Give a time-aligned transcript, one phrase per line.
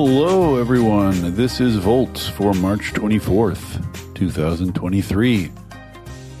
[0.00, 1.34] Hello, everyone.
[1.34, 5.46] This is Volts for March 24th, 2023.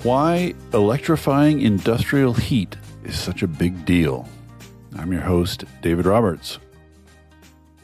[0.04, 4.28] Why electrifying industrial heat is such a big deal.
[4.96, 6.60] I'm your host, David Roberts.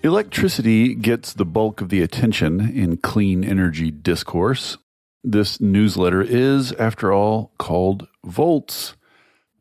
[0.05, 4.79] Electricity gets the bulk of the attention in clean energy discourse.
[5.25, 8.95] This newsletter is, after all, called Volts.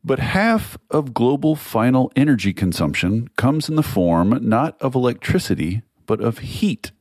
[0.04, 6.20] But half of global final energy consumption comes in the form not of electricity, but
[6.20, 6.92] of heat.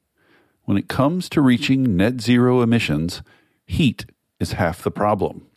[0.65, 3.21] When it comes to reaching net zero emissions,
[3.65, 4.05] heat
[4.39, 5.47] is half the problem.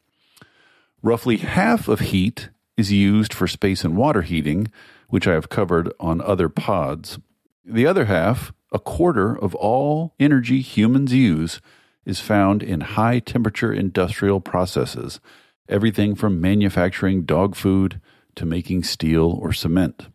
[1.02, 4.70] Roughly half of heat is used for space and water heating,
[5.08, 7.18] which I have covered on other pods.
[7.64, 11.60] The other half, a quarter of all energy humans use,
[12.04, 15.20] is found in high temperature industrial processes,
[15.68, 18.00] everything from manufacturing dog food
[18.36, 20.08] to making steel or cement.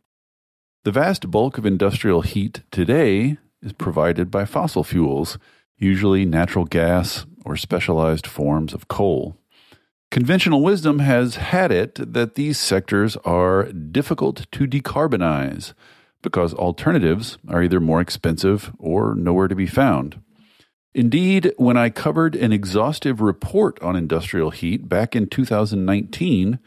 [0.83, 5.37] The vast bulk of industrial heat today is provided by fossil fuels,
[5.77, 9.37] usually natural gas or specialized forms of coal.
[10.09, 15.73] Conventional wisdom has had it that these sectors are difficult to decarbonize
[16.23, 20.19] because alternatives are either more expensive or nowhere to be found.
[20.95, 26.57] Indeed, when I covered an exhaustive report on industrial heat back in 2019,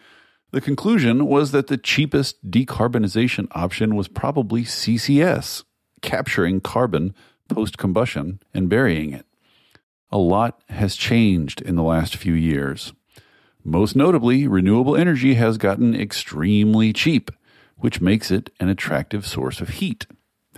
[0.55, 5.65] the conclusion was that the cheapest decarbonization option was probably CCS,
[6.01, 7.13] capturing carbon
[7.49, 9.27] post combustion and burying it.
[10.13, 12.93] A lot has changed in the last few years.
[13.65, 17.33] Most notably, renewable energy has gotten extremely cheap,
[17.77, 20.07] which makes it an attractive source of heat.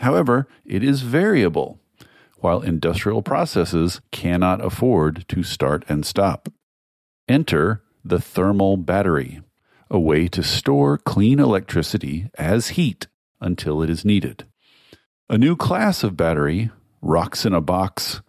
[0.00, 1.80] However, it is variable,
[2.40, 6.50] while industrial processes cannot afford to start and stop.
[7.28, 9.40] Enter the thermal battery
[9.90, 13.06] a way to store clean electricity as heat
[13.40, 14.44] until it is needed.
[15.28, 16.70] A new class of battery,
[17.02, 18.22] rocks in a box,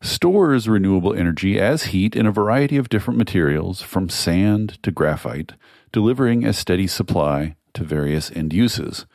[0.00, 5.52] stores renewable energy as heat in a variety of different materials, from sand to graphite,
[5.92, 9.06] delivering a steady supply to various end uses.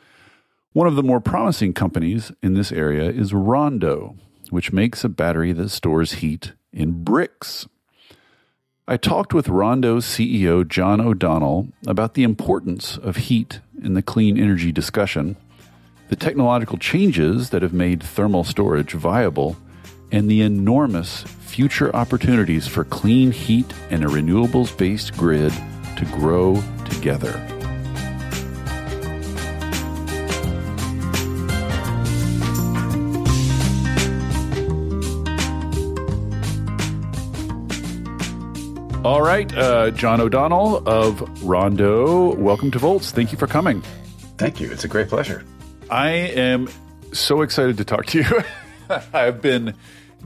[0.72, 4.16] One of the more promising companies in this area is Rondo,
[4.50, 7.66] which makes a battery that stores heat in bricks.
[8.90, 14.36] I talked with Rondo's CEO, John O'Donnell, about the importance of heat in the clean
[14.36, 15.36] energy discussion,
[16.08, 19.56] the technological changes that have made thermal storage viable,
[20.10, 25.52] and the enormous future opportunities for clean heat and a renewables based grid
[25.96, 27.59] to grow together.
[39.02, 43.12] All right, uh, John O'Donnell of Rondo, welcome to Volts.
[43.12, 43.80] Thank you for coming.
[44.36, 44.70] Thank you.
[44.70, 45.42] It's a great pleasure.
[45.88, 46.68] I am
[47.10, 48.42] so excited to talk to you.
[49.14, 49.74] I've been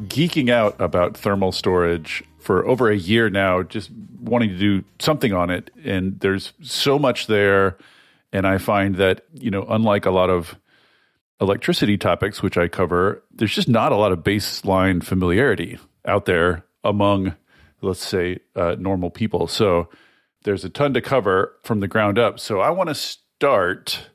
[0.07, 5.33] geeking out about thermal storage for over a year now, just wanting to do something
[5.33, 5.71] on it.
[5.85, 7.79] And there's so much there.
[8.33, 10.59] And I find that, you know, unlike a lot of
[11.41, 16.65] electricity topics, which I cover, there's just not a lot of baseline familiarity out there
[16.83, 17.37] among
[17.85, 19.47] let's say, uh, normal people.
[19.47, 19.89] So
[20.45, 22.39] there's a ton to cover from the ground up.
[22.39, 24.11] So I want to start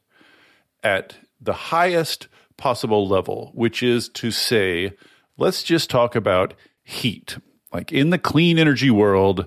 [0.84, 2.28] at the highest
[2.58, 4.94] possible level, which is to say,
[5.38, 6.54] let's just talk about
[6.84, 7.38] heat.
[7.74, 9.46] Like in the clean energy world,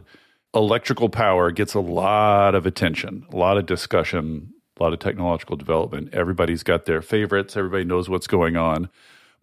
[0.55, 5.57] electrical power gets a lot of attention, a lot of discussion, a lot of technological
[5.57, 6.13] development.
[6.13, 8.89] Everybody's got their favorites, everybody knows what's going on.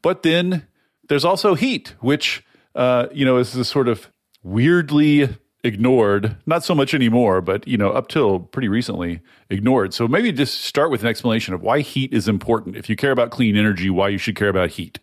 [0.01, 0.68] But then
[1.07, 2.44] there's also heat, which
[2.75, 4.09] uh, you know is this sort of
[4.44, 5.29] weirdly
[5.63, 9.94] ignored not so much anymore but you know up till pretty recently ignored.
[9.94, 12.77] So maybe just start with an explanation of why heat is important.
[12.77, 15.00] If you care about clean energy why you should care about heat.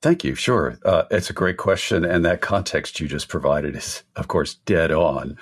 [0.00, 0.34] Thank you.
[0.34, 0.78] Sure.
[0.84, 4.90] Uh, it's a great question and that context you just provided is of course dead
[4.90, 5.36] on.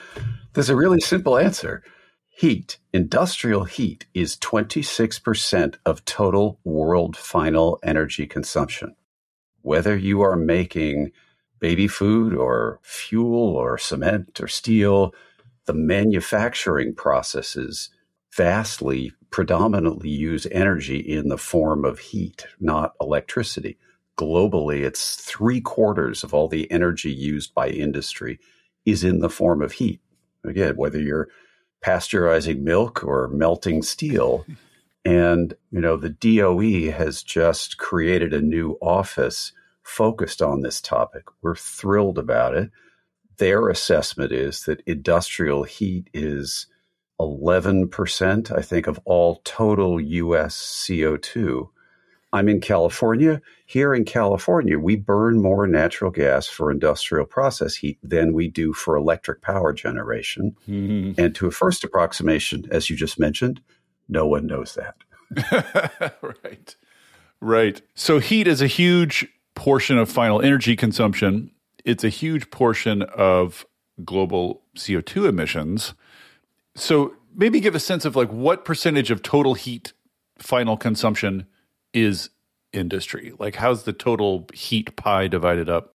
[0.52, 1.82] There's a really simple answer.
[2.28, 8.96] Heat industrial heat is 26% of total world final energy consumption.
[9.62, 11.12] Whether you are making
[11.60, 15.14] baby food or fuel or cement or steel,
[15.66, 17.90] the manufacturing processes
[18.32, 23.78] vastly, predominantly use energy in the form of heat, not electricity.
[24.18, 28.38] Globally, it's three quarters of all the energy used by industry
[28.84, 30.00] is in the form of heat.
[30.44, 31.28] Again, whether you're
[31.84, 34.44] pasteurizing milk or melting steel.
[35.02, 39.52] And, you know, the DOE has just created a new office
[39.90, 41.25] focused on this topic.
[41.42, 42.70] We're thrilled about it.
[43.38, 46.66] Their assessment is that industrial heat is
[47.20, 51.69] 11%, I think, of all total US CO2.
[52.32, 53.42] I'm in California.
[53.66, 58.72] Here in California, we burn more natural gas for industrial process heat than we do
[58.72, 60.54] for electric power generation.
[60.69, 61.20] Mm-hmm.
[61.20, 63.60] And to a first approximation, as you just mentioned,
[64.08, 66.14] no one knows that.
[66.22, 66.76] right.
[67.40, 67.82] Right.
[67.94, 69.26] So heat is a huge
[69.60, 71.50] portion of final energy consumption.
[71.84, 73.66] It's a huge portion of
[74.02, 75.92] global CO2 emissions.
[76.74, 79.92] So maybe give a sense of like what percentage of total heat
[80.38, 81.44] final consumption
[81.92, 82.30] is
[82.72, 83.34] industry?
[83.38, 85.94] Like how's the total heat pie divided up?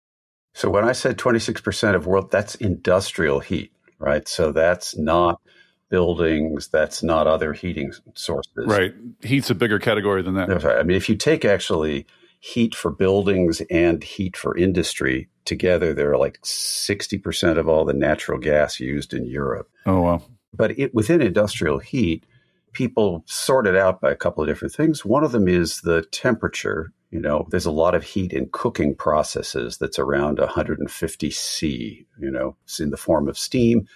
[0.53, 4.27] So when I said 26% of world that's industrial heat, right?
[4.27, 5.41] So that's not
[5.89, 8.67] buildings, that's not other heating sources.
[8.67, 8.93] Right.
[9.23, 10.63] Heat's a bigger category than that.
[10.63, 12.05] I mean if you take actually
[12.39, 18.39] heat for buildings and heat for industry together, they're like 60% of all the natural
[18.39, 19.69] gas used in Europe.
[19.85, 20.21] Oh, wow.
[20.53, 22.25] But it, within industrial heat,
[22.73, 25.05] people sort it out by a couple of different things.
[25.05, 26.91] One of them is the temperature.
[27.11, 32.31] You know, there's a lot of heat in cooking processes that's around 150 C, you
[32.31, 33.87] know, it's in the form of steam,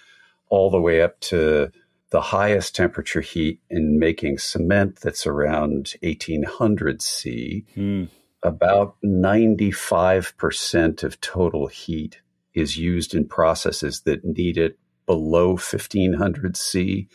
[0.48, 1.70] all the way up to
[2.10, 7.64] the highest temperature heat in making cement that's around 1800 C.
[7.74, 8.04] Hmm
[8.42, 12.20] about 95% of total heat
[12.54, 17.08] is used in processes that need it below 1500 C.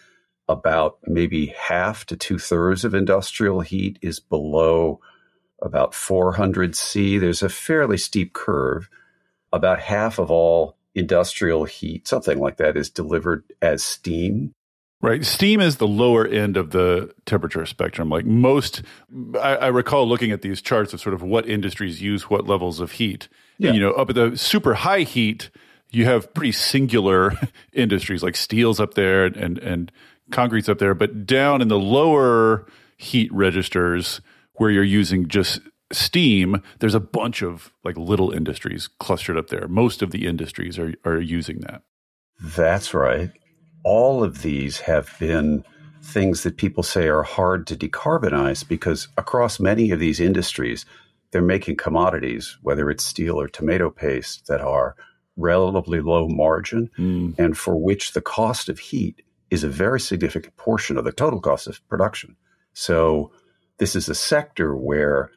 [0.47, 4.99] About maybe half to two thirds of industrial heat is below
[5.61, 7.17] about 400 C.
[7.17, 8.87] There's a fairly steep curve.
[9.51, 14.53] About half of all industrial heat, something like that, is delivered as steam.
[15.01, 15.23] Right.
[15.25, 18.09] Steam is the lower end of the temperature spectrum.
[18.09, 18.81] Like most,
[19.35, 22.79] I, I, recall looking at these charts of sort of what industries use what levels
[22.79, 23.27] of heat.
[23.57, 23.69] Yeah.
[23.69, 25.51] And, you know, up at the super high heat,
[25.91, 27.33] you have pretty singular
[27.73, 29.91] industries like steel's up there and, and, and
[30.31, 30.95] concrete's up there.
[30.95, 32.65] But down in the lower
[32.97, 34.21] heat registers
[34.53, 35.59] where you're using just
[35.91, 39.67] steam, there's a bunch of like little industries clustered up there.
[39.67, 41.83] Most of the industries are, are using that.
[42.41, 43.31] That's right
[43.85, 45.63] all of these have been
[46.01, 50.85] things that people say are hard to decarbonize because across many of these industries,
[51.31, 54.95] they're making commodities, whether it's steel or tomato paste, that are
[55.37, 57.35] relatively low margin mm.
[57.37, 59.21] and for which the cost of heat
[59.51, 62.35] is a very significant portion of the total cost of production.
[62.73, 63.31] So,
[63.77, 65.29] this is a sector where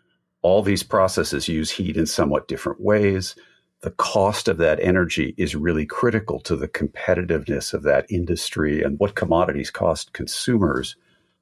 [0.43, 3.35] all these processes use heat in somewhat different ways
[3.81, 8.99] the cost of that energy is really critical to the competitiveness of that industry and
[8.99, 10.97] what commodities cost consumers.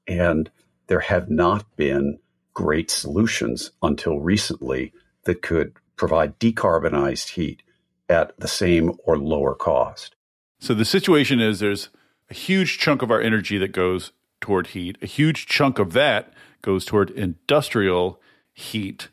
[0.07, 0.51] And
[0.87, 2.19] there have not been
[2.53, 4.93] great solutions until recently
[5.25, 7.63] that could provide decarbonized heat
[8.09, 10.15] at the same or lower cost.
[10.61, 11.89] So the situation is there's
[12.31, 16.33] a huge chunk of our energy that goes toward heat, a huge chunk of that
[16.63, 18.21] goes toward industrial
[18.53, 19.09] heat.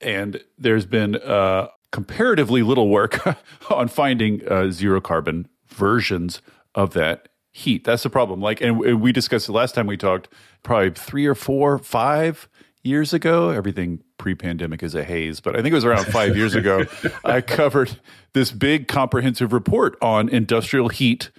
[0.00, 3.20] And there's been uh, comparatively little work
[3.70, 6.42] on finding uh, zero carbon versions
[6.74, 7.84] of that heat.
[7.84, 8.40] That's the problem.
[8.40, 10.28] Like, and we discussed it last time we talked,
[10.62, 12.48] probably three or four, five
[12.82, 13.50] years ago.
[13.50, 16.84] Everything pre-pandemic is a haze, but I think it was around five years ago.
[17.24, 17.98] I covered
[18.32, 21.30] this big comprehensive report on industrial heat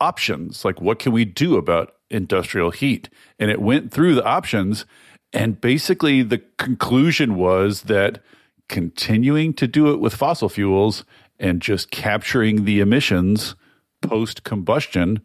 [0.00, 0.64] options.
[0.64, 3.08] Like, what can we do about industrial heat?
[3.38, 4.84] And it went through the options,
[5.32, 8.22] and basically the conclusion was that
[8.68, 11.04] continuing to do it with fossil fuels
[11.38, 13.54] and just capturing the emissions
[14.00, 15.20] post combustion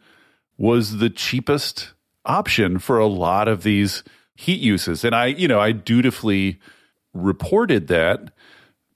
[0.58, 1.94] was the cheapest
[2.25, 4.03] option for a lot of these
[4.36, 5.03] heat uses.
[5.03, 6.60] And I, you know, I dutifully
[7.13, 8.32] reported that,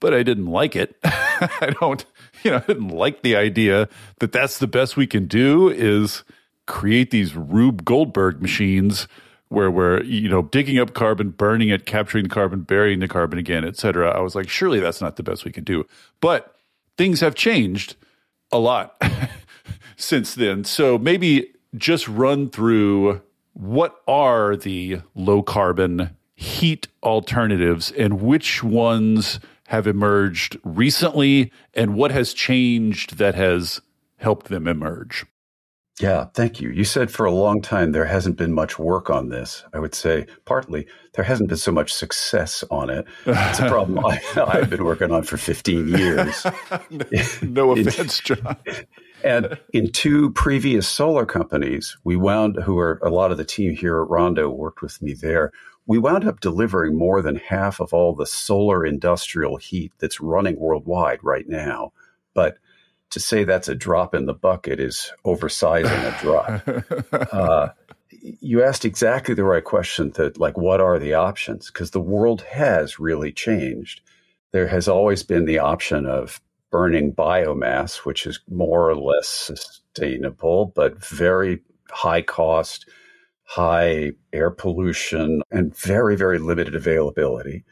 [0.00, 0.96] but I didn't like it.
[1.04, 2.04] I don't,
[2.42, 3.88] you know, I didn't like the idea
[4.20, 6.24] that that's the best we can do is
[6.66, 9.08] create these Rube Goldberg machines
[9.52, 13.38] where we're you know digging up carbon, burning it, capturing the carbon, burying the carbon
[13.38, 14.10] again, et cetera.
[14.10, 15.86] I was like, surely that's not the best we can do.
[16.20, 16.56] But
[16.96, 17.96] things have changed
[18.50, 19.00] a lot
[19.96, 20.64] since then.
[20.64, 23.22] So maybe just run through
[23.54, 32.10] what are the low carbon heat alternatives and which ones have emerged recently and what
[32.10, 33.80] has changed that has
[34.16, 35.24] helped them emerge.
[36.00, 36.70] Yeah, thank you.
[36.70, 39.62] You said for a long time there hasn't been much work on this.
[39.74, 43.04] I would say partly there hasn't been so much success on it.
[43.26, 46.46] It's a problem I, have been working on for 15 years.
[47.42, 48.56] no offense, John.
[49.22, 53.76] and in two previous solar companies, we wound, who are a lot of the team
[53.76, 55.52] here at Rondo worked with me there.
[55.86, 60.58] We wound up delivering more than half of all the solar industrial heat that's running
[60.58, 61.92] worldwide right now.
[62.34, 62.56] But
[63.12, 67.32] to say that's a drop in the bucket is oversizing a drop.
[67.32, 67.68] uh,
[68.10, 71.70] you asked exactly the right question that like what are the options?
[71.70, 74.00] Because the world has really changed.
[74.52, 76.40] There has always been the option of
[76.70, 82.88] burning biomass which is more or less sustainable but very high cost
[83.44, 87.62] high air pollution and very very limited availability.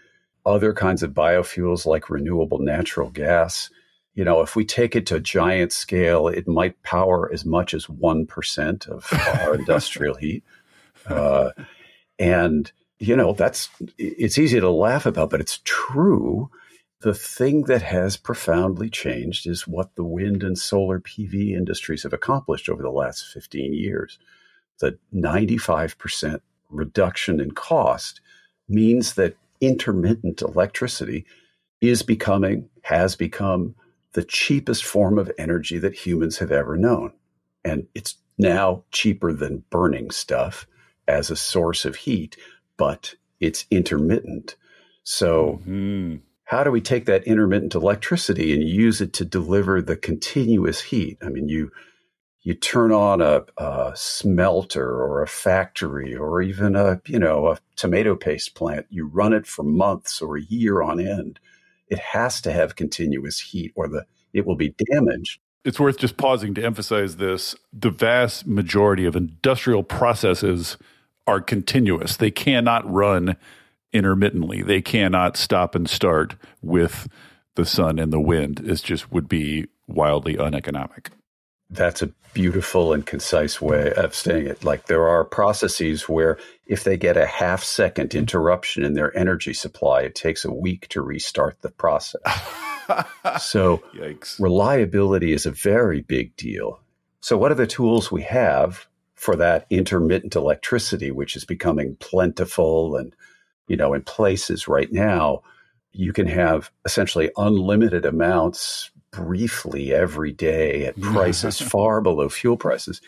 [0.44, 3.70] Other kinds of biofuels like renewable natural gas
[4.14, 7.75] you know, if we take it to a giant scale, it might power as much
[7.75, 9.07] as 1% of
[9.43, 10.43] our industrial heat.
[11.07, 11.50] Uh,
[12.19, 16.50] and, you know, that's, it's easy to laugh about, but it's true.
[17.02, 22.12] The thing that has profoundly changed is what the wind and solar PV industries have
[22.12, 24.19] accomplished over the last 15 years.
[24.81, 28.21] The 95% reduction in cost
[28.69, 31.25] means that intermittent electricity
[31.81, 33.75] is becoming, has become
[34.12, 37.12] the cheapest form of energy that humans have ever known.
[37.64, 40.67] And it's now cheaper than burning stuff
[41.07, 42.37] as a source of heat,
[42.76, 44.57] but it's intermittent.
[45.02, 46.17] So, mm-hmm.
[46.45, 51.19] how do we take that intermittent electricity and use it to deliver the continuous heat?
[51.23, 51.71] I mean, you
[52.43, 57.59] you turn on a, a, smelter or a factory or even a you know a
[57.76, 61.38] tomato paste plant you run it for months or a year on end
[61.90, 65.40] it has to have continuous heat or the it will be damaged.
[65.64, 67.54] It's worth just pausing to emphasize this.
[67.73, 70.78] The vast majority of industrial processes
[71.26, 72.16] are continuous.
[72.16, 73.37] They cannot run
[73.92, 74.62] intermittently.
[74.62, 77.09] They cannot stop and start with
[77.56, 78.61] the sun and the wind.
[78.61, 81.11] It just would be wildly uneconomic.
[81.71, 84.65] That's a beautiful and concise way of saying it.
[84.65, 89.53] Like there are processes where if they get a half second interruption in their energy
[89.53, 92.23] supply, it takes a week to restart the process.
[93.41, 94.41] so Yikes.
[94.41, 96.81] reliability is a very big deal.
[97.21, 102.97] So what are the tools we have for that intermittent electricity, which is becoming plentiful
[102.97, 103.15] and,
[103.69, 105.43] you know, in places right now,
[105.93, 113.00] you can have essentially unlimited amounts briefly every day at prices far below fuel prices.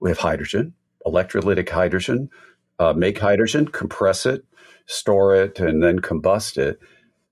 [0.00, 0.74] We have hydrogen,
[1.06, 2.30] electrolytic hydrogen,
[2.78, 4.44] uh, make hydrogen, compress it,
[4.86, 6.80] store it, and then combust it.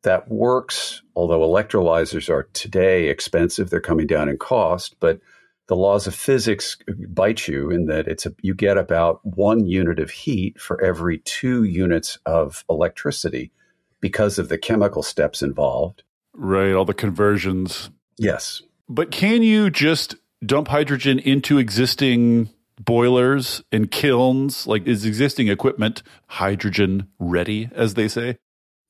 [0.03, 3.71] That works, although electrolyzers are today expensive.
[3.71, 5.21] They're coming down in cost, but
[5.69, 6.79] the laws of physics
[7.09, 11.19] bite you in that it's a, you get about one unit of heat for every
[11.19, 13.53] two units of electricity
[14.01, 16.03] because of the chemical steps involved.
[16.39, 17.91] Right, all the conversions.
[18.17, 18.63] Yes.
[18.89, 20.15] But can you just
[20.47, 22.49] dump hydrogen into existing
[22.81, 24.67] boilers and kilns?
[24.67, 28.37] Like, is existing equipment hydrogen ready, as they say?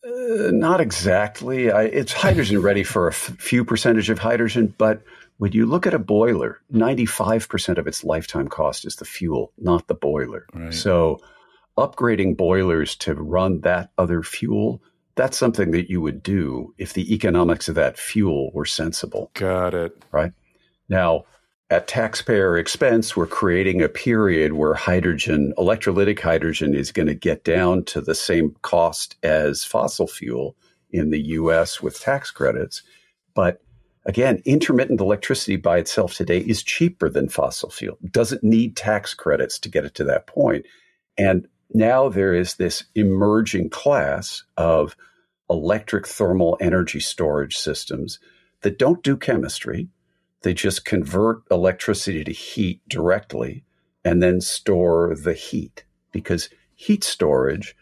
[0.06, 1.70] Uh, not exactly.
[1.70, 5.02] I, it's hydrogen ready for a f- few percentage of hydrogen, but
[5.38, 9.86] when you look at a boiler, 95% of its lifetime cost is the fuel, not
[9.86, 10.46] the boiler.
[10.52, 10.74] Right.
[10.74, 11.20] So,
[11.78, 14.82] upgrading boilers to run that other fuel
[15.18, 19.32] that's something that you would do if the economics of that fuel were sensible.
[19.34, 20.00] Got it.
[20.12, 20.32] Right.
[20.88, 21.24] Now,
[21.70, 27.42] at taxpayer expense, we're creating a period where hydrogen, electrolytic hydrogen, is going to get
[27.42, 30.56] down to the same cost as fossil fuel
[30.92, 32.82] in the US with tax credits.
[33.34, 33.60] But
[34.06, 37.98] again, intermittent electricity by itself today is cheaper than fossil fuel.
[38.04, 40.64] It doesn't need tax credits to get it to that point.
[41.18, 44.96] And now there is this emerging class of
[45.50, 48.18] electric thermal energy storage systems
[48.62, 49.88] that don't do chemistry.
[50.42, 53.64] They just convert electricity to heat directly
[54.04, 57.76] and then store the heat because heat storage.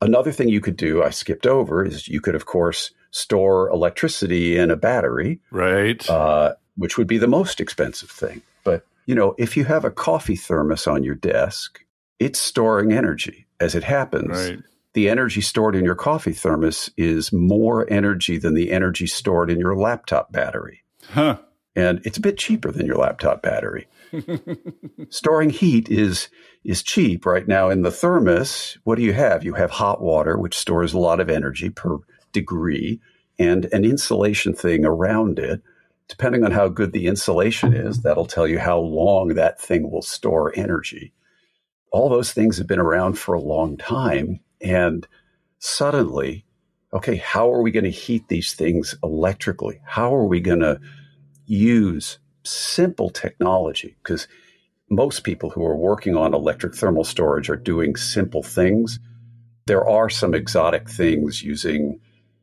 [0.00, 4.58] Another thing you could do, I skipped over, is you could, of course, store electricity
[4.58, 5.40] in a battery.
[5.50, 6.08] Right.
[6.08, 8.42] Uh, which would be the most expensive thing.
[8.62, 11.80] But, you know, if you have a coffee thermos on your desk,
[12.18, 13.46] it's storing energy.
[13.58, 14.58] As it happens, right
[14.96, 19.58] the energy stored in your coffee thermos is more energy than the energy stored in
[19.58, 20.82] your laptop battery.
[21.10, 21.36] Huh.
[21.76, 23.88] And it's a bit cheaper than your laptop battery.
[25.10, 26.28] Storing heat is
[26.64, 28.78] is cheap right now in the thermos.
[28.84, 29.44] What do you have?
[29.44, 31.98] You have hot water which stores a lot of energy per
[32.32, 32.98] degree
[33.38, 35.60] and an insulation thing around it.
[36.08, 40.00] Depending on how good the insulation is, that'll tell you how long that thing will
[40.00, 41.12] store energy.
[41.92, 45.06] All those things have been around for a long time and
[45.58, 46.44] suddenly,
[46.92, 49.80] okay, how are we going to heat these things electrically?
[49.84, 50.80] How are we going to
[51.46, 53.96] use simple technology?
[54.02, 54.28] Because
[54.88, 59.00] most people who are working on electric thermal storage are doing simple things.
[59.66, 62.00] There are some exotic things using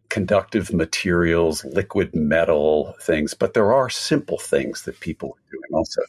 [0.09, 6.01] conductive materials, liquid metal things, but there are simple things that people are doing also.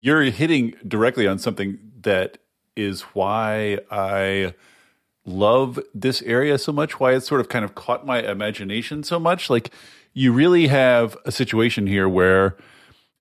[0.00, 2.38] You're hitting directly on something that
[2.76, 4.54] is why I
[5.28, 9.18] love this area so much, why it's sort of kind of caught my imagination so
[9.18, 9.50] much.
[9.50, 9.70] Like,
[10.14, 12.56] you really have a situation here where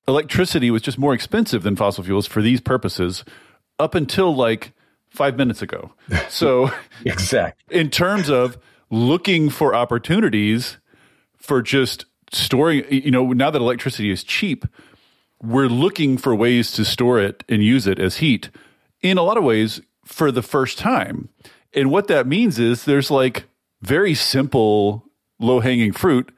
[0.07, 3.23] electricity was just more expensive than fossil fuels for these purposes
[3.77, 4.73] up until like
[5.09, 5.93] five minutes ago.
[6.29, 6.71] So,
[7.05, 7.79] exactly.
[7.79, 8.57] In terms of
[8.89, 10.77] looking for opportunities
[11.37, 14.65] for just storing, you know, now that electricity is cheap,
[15.41, 18.49] we're looking for ways to store it and use it as heat
[19.01, 21.29] in a lot of ways for the first time.
[21.77, 23.43] And what that means is there's like
[23.84, 25.05] very simple
[25.39, 26.34] low hanging fruit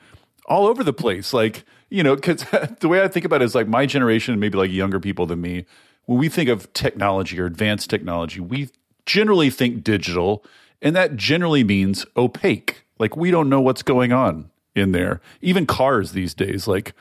[0.47, 1.31] all over the place.
[1.31, 2.45] Like, you know, because
[2.81, 5.39] the way I think about it is like my generation, maybe like younger people than
[5.39, 5.65] me,
[6.07, 8.69] when we think of technology or advanced technology, we
[9.05, 10.43] generally think digital,
[10.81, 12.83] and that generally means opaque.
[12.99, 15.21] Like we don't know what's going on in there.
[15.41, 16.93] Even cars these days, like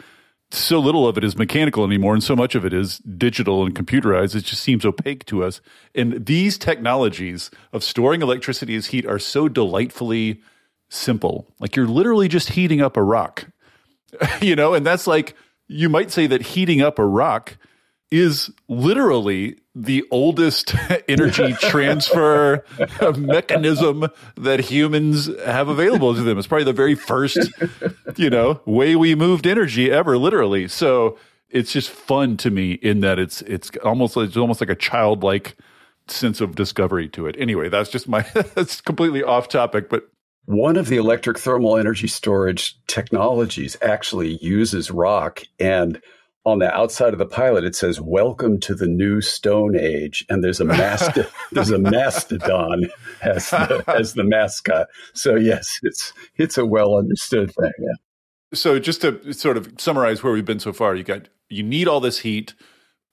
[0.50, 3.74] so little of it is mechanical anymore, and so much of it is digital and
[3.74, 4.34] computerized.
[4.34, 5.60] It just seems opaque to us.
[5.94, 10.40] And these technologies of storing electricity as heat are so delightfully
[10.88, 11.46] simple.
[11.60, 13.48] Like you're literally just heating up a rock,
[14.40, 15.34] you know, and that's like,
[15.66, 17.58] you might say that heating up a rock
[18.10, 20.74] is literally the oldest
[21.08, 22.64] energy transfer
[23.16, 26.38] mechanism that humans have available to them.
[26.38, 27.38] It's probably the very first,
[28.16, 30.68] you know, way we moved energy ever, literally.
[30.68, 31.18] So
[31.50, 35.56] it's just fun to me in that it's it's almost it's almost like a childlike
[36.08, 37.36] sense of discovery to it.
[37.38, 38.22] Anyway, that's just my
[38.54, 40.08] that's completely off topic, but
[40.46, 46.00] one of the electric thermal energy storage technologies actually uses rock and
[46.48, 50.24] on the outside of the pilot it says welcome to the new stone age.
[50.28, 51.18] And there's a mast-
[51.52, 52.88] there's a mastodon
[53.22, 54.88] as the, as the mascot.
[55.14, 57.94] So yes it's it's a well understood thing yeah.
[58.54, 61.88] So just to sort of summarize where we've been so far you got you need
[61.88, 62.54] all this heat.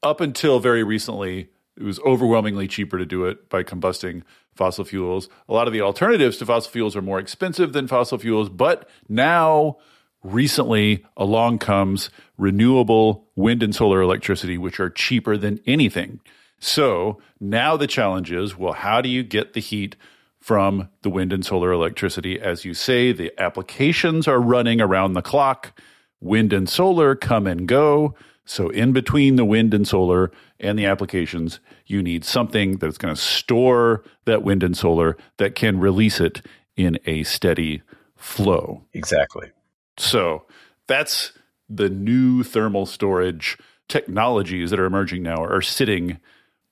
[0.03, 4.23] Up until very recently it was overwhelmingly cheaper to do it by combusting
[4.55, 5.29] fossil fuels.
[5.49, 8.87] A lot of the alternatives to fossil fuels are more expensive than fossil fuels, but
[9.09, 9.77] now
[10.25, 16.19] recently along comes renewable wind and solar electricity, which are cheaper than anything.
[16.59, 19.95] So now the challenge is well, how do you get the heat
[20.39, 22.39] from the wind and solar electricity?
[22.39, 25.79] As you say, the applications are running around the clock.
[26.21, 28.15] Wind and solar come and go.
[28.47, 33.13] So, in between the wind and solar and the applications, you need something that's going
[33.13, 36.43] to store that wind and solar that can release it
[36.77, 37.81] in a steady
[38.15, 38.83] flow.
[38.93, 39.51] Exactly.
[39.97, 40.45] So,
[40.87, 41.31] that's
[41.69, 46.19] the new thermal storage technologies that are emerging now are sitting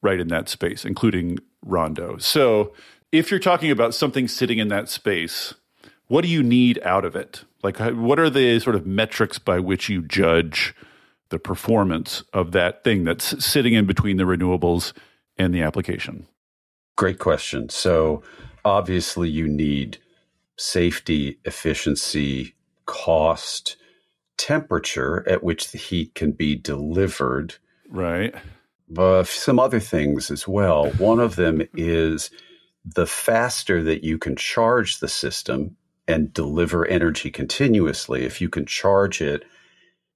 [0.02, 2.18] right in that space, including Rondo.
[2.18, 2.74] So,
[3.12, 5.54] if you're talking about something sitting in that space,
[6.08, 7.44] what do you need out of it?
[7.64, 10.76] Like, what are the sort of metrics by which you judge?
[11.34, 14.94] the performance of that thing that's sitting in between the renewables
[15.36, 16.28] and the application?
[16.96, 17.70] Great question.
[17.70, 18.22] So,
[18.64, 19.98] obviously, you need
[20.58, 22.54] safety, efficiency,
[22.86, 23.78] cost,
[24.38, 27.56] temperature at which the heat can be delivered.
[27.90, 28.34] Right.
[28.90, 30.90] But some other things as well.
[30.92, 32.30] One of them is
[32.86, 38.66] the faster that you can charge the system and deliver energy continuously, if you can
[38.66, 39.46] charge it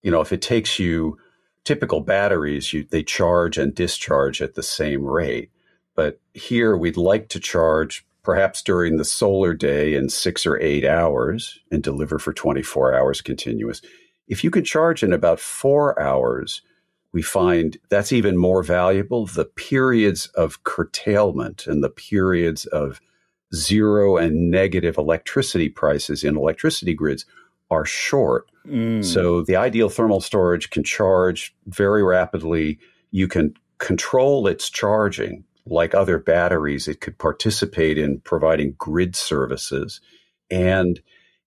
[0.07, 1.17] you know, if it takes you
[1.65, 5.51] typical batteries, you, they charge and discharge at the same rate.
[5.95, 10.83] But here we'd like to charge perhaps during the solar day in six or eight
[10.83, 13.81] hours and deliver for 24 hours continuous.
[14.27, 16.61] If you can charge in about four hours,
[17.13, 19.27] we find that's even more valuable.
[19.27, 22.99] The periods of curtailment and the periods of
[23.55, 27.25] zero and negative electricity prices in electricity grids
[27.71, 28.51] are short.
[28.67, 29.05] Mm.
[29.05, 32.77] So the ideal thermal storage can charge very rapidly.
[33.11, 35.45] You can control its charging.
[35.69, 40.01] Like other batteries, it could participate in providing grid services
[40.49, 40.99] and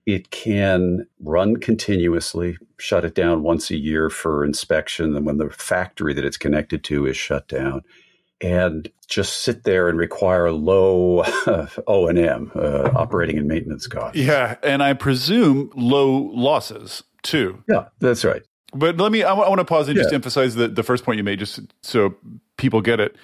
[0.06, 5.50] it can run continuously, shut it down once a year for inspection, and when the
[5.50, 7.82] factory that it's connected to is shut down
[8.40, 11.24] and just sit there and require low
[11.86, 14.18] O and M, uh, operating and maintenance costs.
[14.18, 17.62] Yeah, and I presume low losses too.
[17.68, 18.42] Yeah, that's right.
[18.72, 19.22] But let me.
[19.22, 20.04] I, w- I want to pause and yeah.
[20.04, 22.14] just emphasize the the first point you made, just so
[22.56, 23.16] people get it.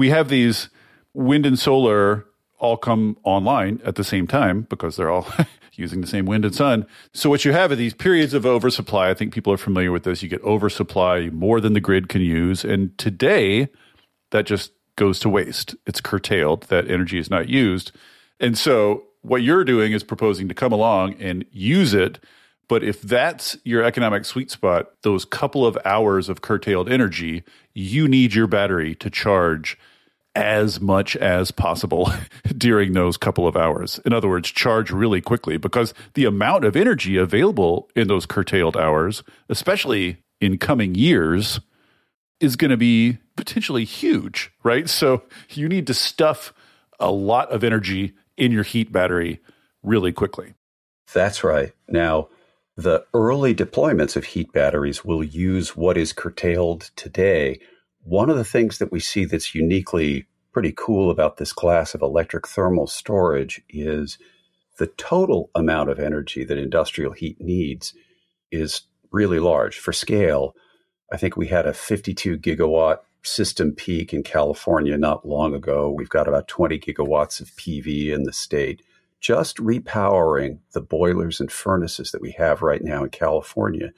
[0.00, 0.70] We have these
[1.12, 2.24] wind and solar
[2.58, 5.26] all come online at the same time because they're all
[5.74, 6.86] using the same wind and sun.
[7.12, 9.10] So what you have are these periods of oversupply.
[9.10, 10.22] I think people are familiar with this.
[10.22, 13.68] You get oversupply more than the grid can use, and today
[14.30, 15.76] that just goes to waste.
[15.86, 17.92] It's curtailed, that energy is not used.
[18.40, 22.20] And so what you're doing is proposing to come along and use it.
[22.68, 27.42] But if that's your economic sweet spot, those couple of hours of curtailed energy,
[27.74, 29.76] you need your battery to charge
[30.40, 32.10] as much as possible
[32.56, 34.00] during those couple of hours.
[34.04, 38.76] In other words, charge really quickly because the amount of energy available in those curtailed
[38.76, 41.60] hours, especially in coming years,
[42.40, 44.88] is going to be potentially huge, right?
[44.88, 46.54] So you need to stuff
[46.98, 49.40] a lot of energy in your heat battery
[49.82, 50.54] really quickly.
[51.12, 51.72] That's right.
[51.88, 52.28] Now,
[52.76, 57.60] the early deployments of heat batteries will use what is curtailed today.
[58.02, 62.02] One of the things that we see that's uniquely pretty cool about this class of
[62.02, 64.18] electric thermal storage is
[64.78, 67.94] the total amount of energy that industrial heat needs
[68.50, 68.82] is
[69.12, 69.78] really large.
[69.78, 70.54] For scale,
[71.12, 75.90] I think we had a 52 gigawatt system peak in California not long ago.
[75.90, 78.82] We've got about 20 gigawatts of PV in the state
[79.20, 83.92] just repowering the boilers and furnaces that we have right now in California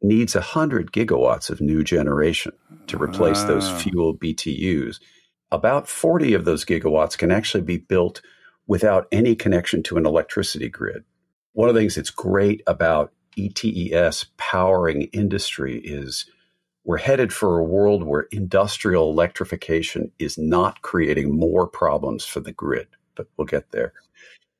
[0.00, 2.52] needs 100 gigawatts of new generation
[2.86, 3.78] to replace those ah.
[3.78, 4.98] fuel BTUs.
[5.52, 8.22] About 40 of those gigawatts can actually be built
[8.66, 11.04] without any connection to an electricity grid.
[11.52, 16.24] One of the things that's great about ETES powering industry is
[16.84, 22.52] we're headed for a world where industrial electrification is not creating more problems for the
[22.52, 23.92] grid, but we'll get there.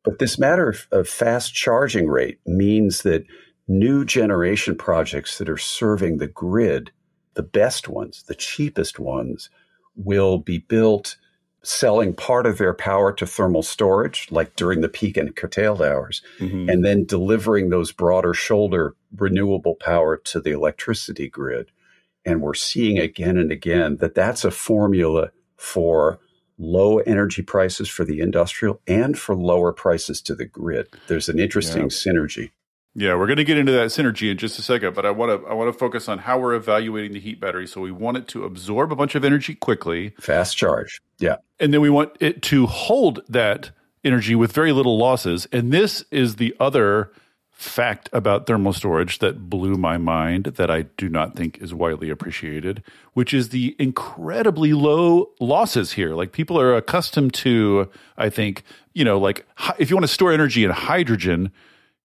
[0.04, 3.24] But this matter of, of fast charging rate means that
[3.66, 6.92] new generation projects that are serving the grid,
[7.32, 9.48] the best ones, the cheapest ones,
[9.96, 11.16] will be built
[11.62, 16.22] selling part of their power to thermal storage, like during the peak and curtailed hours,
[16.38, 16.68] mm-hmm.
[16.68, 21.70] and then delivering those broader shoulder renewable power to the electricity grid.
[22.24, 26.18] And we're seeing again and again that that's a formula for
[26.58, 30.88] low energy prices for the industrial and for lower prices to the grid.
[31.08, 31.88] There's an interesting yeah.
[31.88, 32.50] synergy.
[32.94, 35.42] Yeah, we're going to get into that synergy in just a second, but I want
[35.42, 37.66] to I want to focus on how we're evaluating the heat battery.
[37.66, 41.00] So we want it to absorb a bunch of energy quickly, fast charge.
[41.18, 41.36] Yeah.
[41.58, 43.70] And then we want it to hold that
[44.04, 45.48] energy with very little losses.
[45.52, 47.12] And this is the other
[47.50, 52.10] fact about thermal storage that blew my mind that I do not think is widely
[52.10, 56.14] appreciated, which is the incredibly low losses here.
[56.14, 59.46] Like people are accustomed to, I think, you know, like
[59.78, 61.52] if you want to store energy in hydrogen,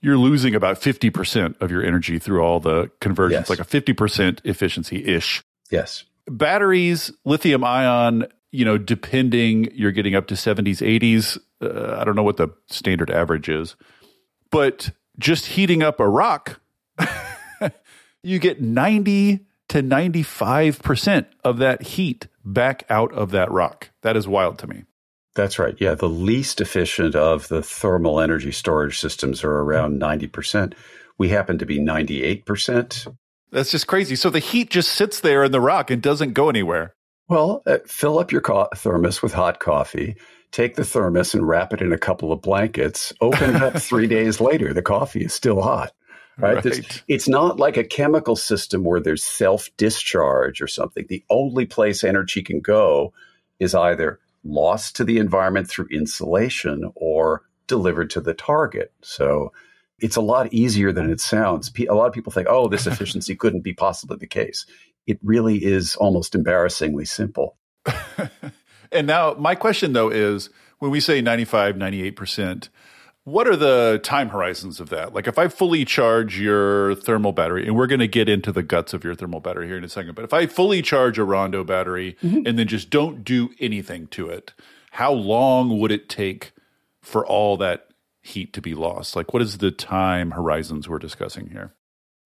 [0.01, 3.49] you're losing about 50% of your energy through all the conversions, yes.
[3.49, 5.43] like a 50% efficiency ish.
[5.71, 6.05] Yes.
[6.27, 11.37] Batteries, lithium ion, you know, depending, you're getting up to 70s, 80s.
[11.61, 13.75] Uh, I don't know what the standard average is.
[14.51, 16.59] But just heating up a rock,
[18.23, 23.89] you get 90 to 95% of that heat back out of that rock.
[24.01, 24.83] That is wild to me.
[25.37, 25.75] That's right.
[25.77, 25.93] Yeah.
[25.93, 30.73] The least efficient of the thermal energy storage systems are around 90%.
[31.19, 33.15] We happen to be 98%.
[33.51, 34.15] That's just crazy.
[34.15, 36.95] So the heat just sits there in the rock and doesn't go anywhere.
[37.29, 40.15] Well, uh, fill up your co- thermos with hot coffee,
[40.51, 44.07] take the thermos and wrap it in a couple of blankets, open it up three
[44.07, 45.91] days later, the coffee is still hot.
[46.39, 46.55] Right.
[46.55, 46.65] right.
[46.65, 51.05] It's, it's not like a chemical system where there's self discharge or something.
[51.07, 53.13] The only place energy can go
[53.59, 58.93] is either lost to the environment through insulation or delivered to the target.
[59.01, 59.51] So
[59.99, 61.71] it's a lot easier than it sounds.
[61.77, 64.65] A lot of people think, oh, this efficiency couldn't be possibly the case.
[65.05, 67.57] It really is almost embarrassingly simple.
[68.91, 72.69] And now my question though is when we say 95, 98%,
[73.27, 75.13] what are the time horizons of that?
[75.13, 78.63] Like if I fully charge your thermal battery, and we're going to get into the
[78.63, 81.25] guts of your thermal battery here in a second, but if I fully charge a
[81.25, 82.47] Rondo battery mm-hmm.
[82.47, 84.53] and then just don't do anything to it,
[84.91, 86.53] how long would it take
[87.01, 87.89] for all that
[88.21, 89.13] heat to be lost?
[89.13, 91.73] Like what is the time horizons we're discussing here?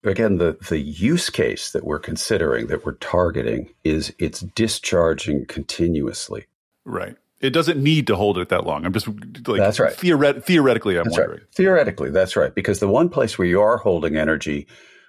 [0.03, 6.45] again, the, the use case that we're considering, that we're targeting, is it's discharging continuously.
[6.85, 7.15] Right.
[7.41, 8.85] It doesn't need to hold it that long.
[8.85, 9.93] I'm just like that's right.
[9.93, 11.39] Theoret- theoretically, I'm that's wondering.
[11.39, 11.53] Right.
[11.53, 12.53] Theoretically, that's right.
[12.53, 14.67] Because the one place where you are holding energy,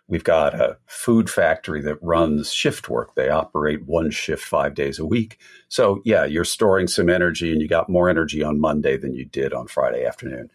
[0.09, 3.15] we've got a food factory that runs shift work.
[3.15, 5.39] They operate one shift five days a week.
[5.69, 9.27] So yeah, you're storing some energy, and you got more energy on Monday than you
[9.27, 10.51] did on Friday afternoon.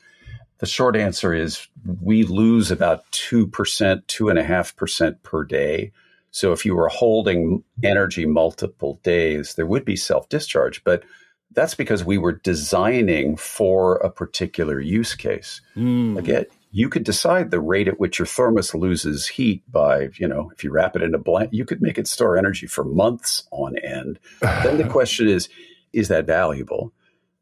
[0.60, 1.68] The short answer is
[2.02, 5.92] we lose about 2%, 2.5% per day.
[6.32, 10.84] So if you were holding energy multiple days, there would be self discharge.
[10.84, 11.04] But
[11.52, 15.62] that's because we were designing for a particular use case.
[15.76, 16.18] Mm.
[16.18, 20.52] Again, you could decide the rate at which your thermos loses heat by, you know,
[20.54, 23.48] if you wrap it in a blanket, you could make it store energy for months
[23.52, 24.20] on end.
[24.42, 25.50] then the question is,
[25.94, 26.94] is that valuable?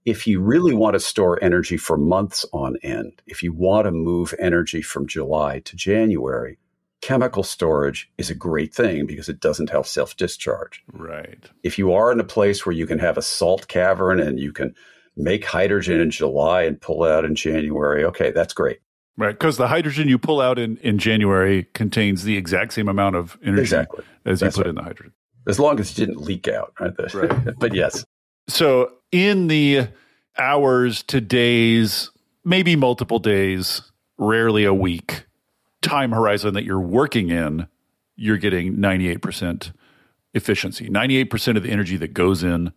[0.05, 3.91] if you really want to store energy for months on end, if you want to
[3.91, 6.59] move energy from July to January,
[7.01, 10.83] chemical storage is a great thing because it doesn't have self discharge.
[10.91, 11.49] Right.
[11.63, 14.51] If you are in a place where you can have a salt cavern and you
[14.51, 14.75] can
[15.15, 18.79] make hydrogen in July and pull out in January, okay, that's great.
[19.17, 23.15] Right, because the hydrogen you pull out in, in January contains the exact same amount
[23.15, 24.03] of energy exactly.
[24.25, 24.67] as you put right.
[24.67, 25.13] in the hydrogen.
[25.47, 27.13] As long as it didn't leak out, right?
[27.13, 27.53] right.
[27.57, 28.03] but yes.
[28.49, 29.87] So in the
[30.37, 32.11] hours to days,
[32.43, 33.81] maybe multiple days,
[34.17, 35.25] rarely a week
[35.85, 37.67] time horizon that you're working in,
[38.15, 39.71] you're getting 98%
[40.33, 40.89] efficiency.
[40.89, 42.73] 98% of the energy that goes in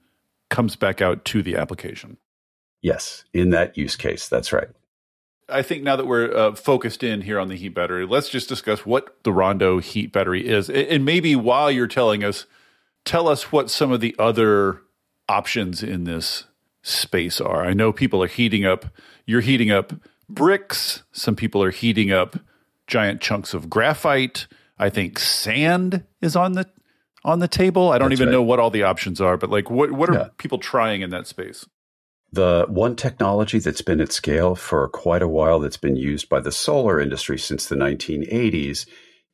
[0.50, 2.18] comes back out to the application.
[2.80, 4.28] Yes, in that use case.
[4.28, 4.68] That's right.
[5.48, 8.48] I think now that we're uh, focused in here on the heat battery, let's just
[8.48, 10.68] discuss what the Rondo heat battery is.
[10.68, 12.44] And maybe while you're telling us,
[13.04, 14.82] tell us what some of the other
[15.28, 16.44] options in this
[16.82, 17.64] space are.
[17.64, 18.86] I know people are heating up,
[19.26, 19.94] you're heating up
[20.28, 22.38] bricks, some people are heating up
[22.88, 24.48] giant chunks of graphite.
[24.78, 26.66] I think sand is on the
[27.24, 27.90] on the table.
[27.90, 28.38] I don't That's even right.
[28.38, 30.28] know what all the options are, but like what what are yeah.
[30.38, 31.66] people trying in that space?
[32.32, 36.40] The one technology that's been at scale for quite a while that's been used by
[36.40, 38.86] the solar industry since the 1980s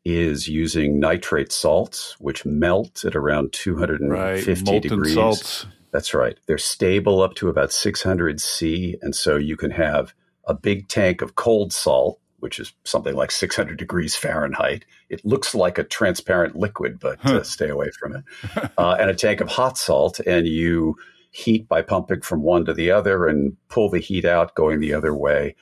[0.04, 4.82] is using nitrate salts, which melt at around 250 right.
[4.82, 5.14] degrees.
[5.14, 5.66] Salts.
[5.92, 6.38] That's right.
[6.46, 8.96] They're stable up to about 600 C.
[9.00, 10.12] And so you can have
[10.46, 14.84] a big tank of cold salt, which is something like 600 degrees Fahrenheit.
[15.08, 17.38] It looks like a transparent liquid, but huh.
[17.38, 18.24] uh, stay away from it.
[18.76, 20.96] Uh, and a tank of hot salt, and you
[21.30, 24.92] heat by pumping from one to the other and pull the heat out going the
[24.92, 25.54] other way.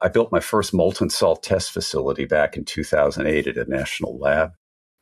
[0.00, 4.52] I built my first molten salt test facility back in 2008 at a national lab.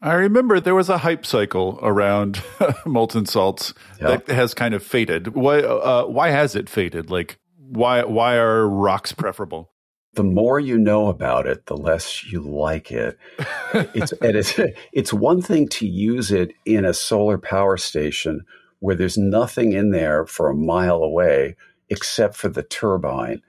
[0.03, 2.43] I remember there was a hype cycle around
[2.87, 5.29] molten salts that has kind of faded.
[5.29, 5.61] Why?
[5.61, 7.11] Uh, why has it faded?
[7.11, 8.05] Like, why?
[8.05, 9.72] Why are rocks preferable?
[10.15, 13.19] The more you know about it, the less you like it.
[13.73, 14.59] it's, and it's
[14.93, 18.45] it's one thing to use it in a solar power station
[18.81, 21.57] where there's nothing in there for a mile away
[21.89, 23.41] except for the turbine.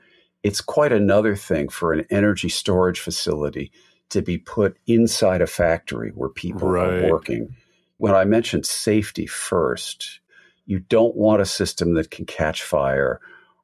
[0.43, 3.71] It's quite another thing for an energy storage facility
[4.10, 7.04] to be put inside a factory where people right.
[7.04, 7.56] are working.
[7.97, 10.19] When I mentioned safety first,
[10.65, 13.19] you don't want a system that can catch fire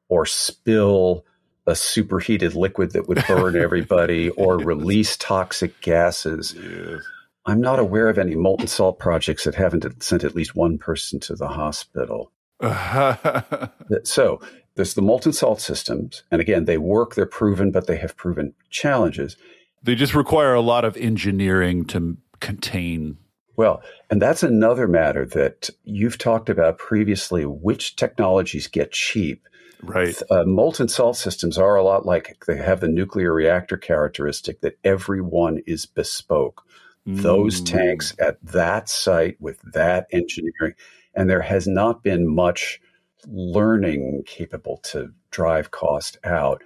[0.08, 1.24] or spill
[1.70, 6.54] a superheated liquid that would burn everybody or release toxic gases.
[6.54, 7.02] Yes.
[7.46, 11.20] I'm not aware of any molten salt projects that haven't sent at least one person
[11.20, 12.32] to the hospital.
[14.04, 14.40] so
[14.74, 16.22] there's the molten salt systems.
[16.30, 19.36] And again, they work, they're proven, but they have proven challenges.
[19.82, 23.16] They just require a lot of engineering to contain.
[23.56, 29.46] Well, and that's another matter that you've talked about previously which technologies get cheap.
[29.82, 30.20] Right.
[30.30, 34.78] Uh, molten salt systems are a lot like they have the nuclear reactor characteristic that
[34.84, 36.62] every one is bespoke
[37.06, 37.66] those mm.
[37.66, 40.74] tanks at that site with that engineering.
[41.14, 42.80] And there has not been much
[43.26, 46.62] learning capable to drive cost out.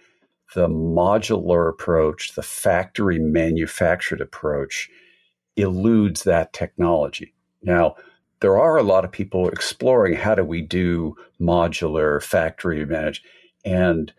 [0.55, 4.91] The modular approach, the factory manufactured approach,
[5.57, 7.33] eludes that technology.
[7.63, 7.97] Now,
[8.41, 13.23] there are a lot of people exploring how do we do modular factory manage.
[13.65, 14.13] And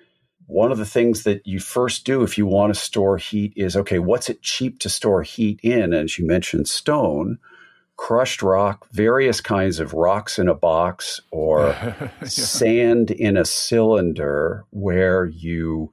[0.48, 3.76] one of the things that you first do if you want to store heat is
[3.76, 5.94] okay, what's it cheap to store heat in?
[5.94, 7.40] As you mentioned, stone,
[7.98, 12.10] crushed rock, various kinds of rocks in a box, or yeah.
[12.26, 15.92] sand in a cylinder where you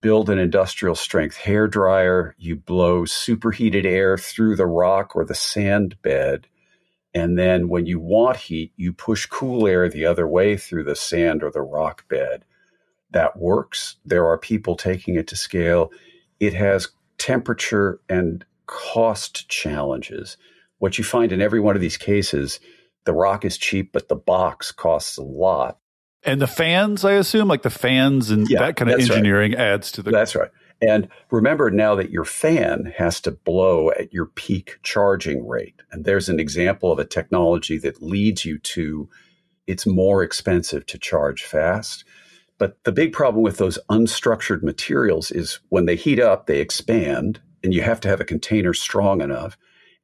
[0.00, 5.34] build an industrial strength hair dryer, you blow superheated air through the rock or the
[5.34, 6.48] sand bed.
[7.14, 10.96] And then when you want heat, you push cool air the other way through the
[10.96, 12.44] sand or the rock bed
[13.10, 13.96] that works.
[14.04, 15.90] There are people taking it to scale.
[16.40, 20.36] It has temperature and cost challenges.
[20.78, 22.58] What you find in every one of these cases,
[23.04, 25.78] the rock is cheap, but the box costs a lot.
[26.24, 29.60] And the fans, I assume, like the fans and yeah, that kind of engineering right.
[29.60, 30.12] adds to the.
[30.12, 30.50] That's right.
[30.82, 35.80] And remember now that your fan has to blow at your peak charging rate.
[35.92, 39.08] And there's an example of a technology that leads you to
[39.68, 42.04] it's more expensive to charge fast.
[42.58, 47.40] But the big problem with those unstructured materials is when they heat up, they expand,
[47.62, 49.56] and you have to have a container strong enough.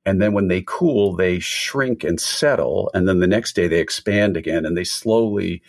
[0.07, 2.91] And then when they cool, they shrink and settle.
[2.95, 5.61] And then the next day they expand again and they slowly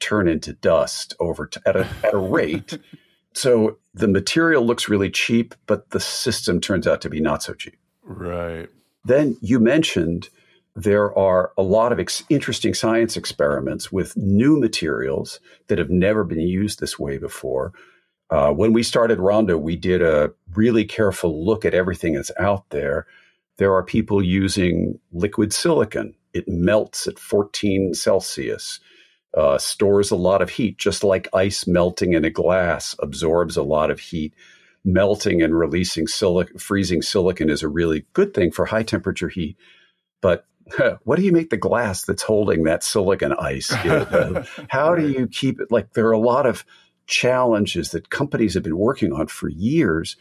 [0.00, 2.78] turn into dust over t- at, a, at a rate.
[3.36, 7.52] so the material looks really cheap, but the system turns out to be not so
[7.52, 7.76] cheap.
[8.02, 8.70] Right.
[9.04, 10.30] Then you mentioned
[10.74, 16.24] there are a lot of ex- interesting science experiments with new materials that have never
[16.24, 17.74] been used this way before.
[18.30, 22.64] Uh, when we started Rondo, we did a really careful look at everything that's out
[22.70, 23.06] there.
[23.58, 26.14] There are people using liquid silicon.
[26.32, 28.80] It melts at 14 Celsius,
[29.36, 33.62] uh, stores a lot of heat, just like ice melting in a glass absorbs a
[33.62, 34.34] lot of heat.
[34.84, 39.56] Melting and releasing silicon, freezing silicon is a really good thing for high temperature heat.
[40.22, 40.46] But
[41.02, 43.74] what do you make the glass that's holding that silicon ice?
[43.84, 45.70] You know, how do you keep it?
[45.70, 46.64] Like there are a lot of
[47.06, 50.16] challenges that companies have been working on for years.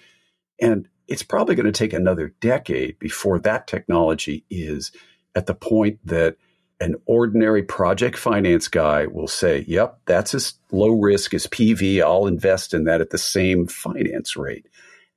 [0.59, 4.91] And it's probably going to take another decade before that technology is
[5.35, 6.37] at the point that
[6.79, 12.01] an ordinary project finance guy will say, yep, that's as low risk as PV.
[12.01, 14.67] I'll invest in that at the same finance rate.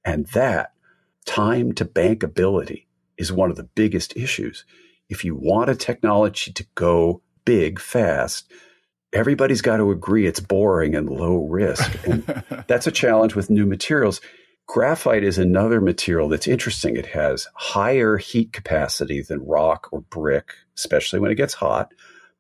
[0.04, 0.72] And that
[1.26, 4.64] time to bankability is one of the biggest issues.
[5.08, 8.50] If you want a technology to go big fast,
[9.12, 12.06] everybody's got to agree it's boring and low risk.
[12.06, 12.22] And
[12.68, 14.20] that's a challenge with new materials.
[14.68, 16.94] Graphite is another material that's interesting.
[16.94, 21.92] It has higher heat capacity than rock or brick, especially when it gets hot,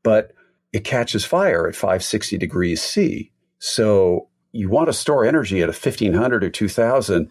[0.02, 0.32] but
[0.72, 3.32] it catches fire at 560 degrees C.
[3.58, 7.30] So you want to store energy at a 1500 or 2000.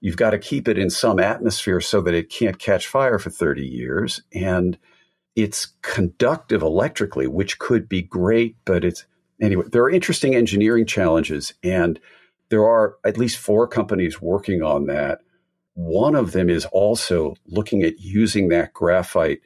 [0.00, 3.30] You've got to keep it in some atmosphere so that it can't catch fire for
[3.30, 4.22] 30 years.
[4.34, 4.78] And
[5.36, 9.04] it's conductive electrically, which could be great, but it's
[9.40, 11.54] anyway, there are interesting engineering challenges.
[11.62, 12.00] And
[12.48, 15.20] there are at least four companies working on that.
[15.74, 19.40] One of them is also looking at using that graphite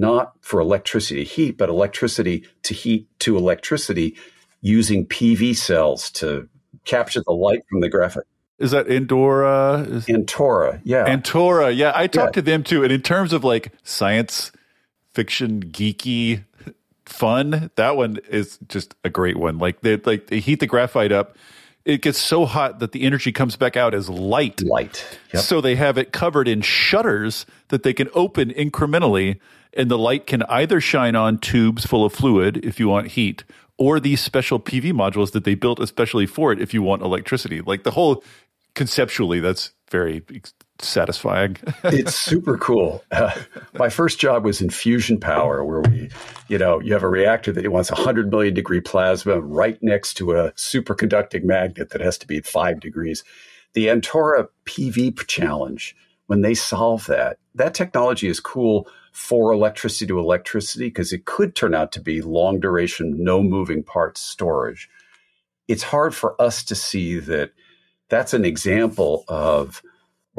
[0.00, 4.16] not for electricity to heat, but electricity to heat to electricity
[4.62, 6.48] using PV cells to
[6.84, 8.24] capture the light from the graphite.
[8.58, 9.88] Is that Andora?
[9.88, 11.06] Is- Antora, yeah.
[11.06, 11.92] Antora, yeah.
[11.94, 12.40] I talked yeah.
[12.40, 12.82] to them too.
[12.82, 14.52] And in terms of like science
[15.14, 16.44] fiction geeky
[17.06, 19.58] fun, that one is just a great one.
[19.58, 21.36] Like they like they heat the graphite up
[21.84, 24.62] it gets so hot that the energy comes back out as light.
[24.62, 25.18] Light.
[25.32, 25.42] Yep.
[25.42, 29.38] So they have it covered in shutters that they can open incrementally,
[29.72, 33.44] and the light can either shine on tubes full of fluid if you want heat,
[33.78, 37.60] or these special PV modules that they built especially for it if you want electricity.
[37.60, 38.22] Like the whole
[38.74, 40.22] conceptually, that's very
[40.86, 41.56] satisfying.
[41.84, 43.04] it's super cool.
[43.10, 43.32] Uh,
[43.74, 46.10] my first job was in fusion power, where we,
[46.48, 50.32] you know, you have a reactor that wants 100 million degree plasma right next to
[50.32, 53.24] a superconducting magnet that has to be at five degrees.
[53.74, 60.18] The Antora PV challenge, when they solve that, that technology is cool for electricity to
[60.18, 64.88] electricity because it could turn out to be long duration, no moving parts storage.
[65.68, 67.52] It's hard for us to see that
[68.08, 69.82] that's an example of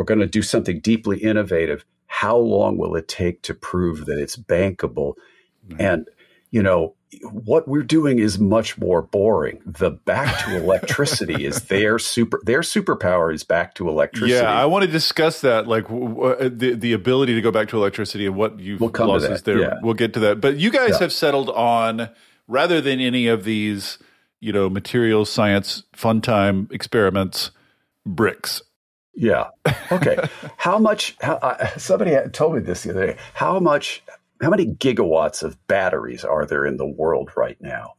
[0.01, 1.85] we're going to do something deeply innovative.
[2.07, 5.13] How long will it take to prove that it's bankable?
[5.67, 5.79] Mm-hmm.
[5.79, 6.07] And,
[6.49, 6.95] you know,
[7.29, 9.61] what we're doing is much more boring.
[9.63, 14.31] The back to electricity is their super their superpower is back to electricity.
[14.31, 17.77] Yeah, I want to discuss that, like w- the the ability to go back to
[17.77, 19.59] electricity and what you've we'll lost there.
[19.59, 19.75] Yeah.
[19.83, 20.41] We'll get to that.
[20.41, 20.99] But you guys yeah.
[20.99, 22.09] have settled on
[22.47, 23.99] rather than any of these,
[24.39, 27.51] you know, materials science fun time experiments,
[28.03, 28.63] bricks.
[29.13, 29.50] Yeah.
[29.91, 30.17] Okay.
[30.58, 31.15] how much?
[31.21, 33.17] How, uh, somebody told me this the other day.
[33.34, 34.04] How much?
[34.41, 37.93] How many gigawatts of batteries are there in the world right now?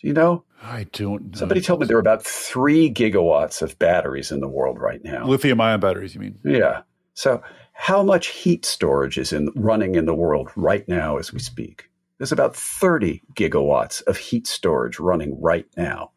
[0.00, 0.44] Do you know?
[0.62, 1.38] I don't know.
[1.38, 5.26] Somebody told me there are about three gigawatts of batteries in the world right now.
[5.26, 6.38] Lithium ion batteries, you mean?
[6.44, 6.82] Yeah.
[7.12, 7.42] So,
[7.74, 11.90] how much heat storage is in running in the world right now as we speak?
[12.18, 16.12] There's about 30 gigawatts of heat storage running right now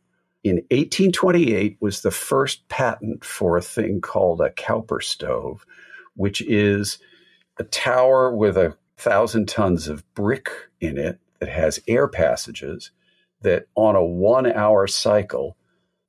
[0.49, 5.65] in 1828 was the first patent for a thing called a Cowper stove,
[6.15, 6.99] which is
[7.57, 10.49] a tower with a thousand tons of brick
[10.81, 12.91] in it that has air passages
[13.41, 15.57] that on a one hour cycle,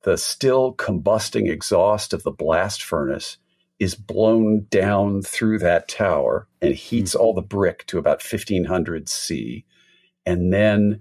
[0.04, 3.36] the still combusting exhaust of the blast furnace
[3.78, 7.22] is blown down through that tower and heats mm-hmm.
[7.22, 9.64] all the brick to about 1500 C.
[10.26, 11.00] And then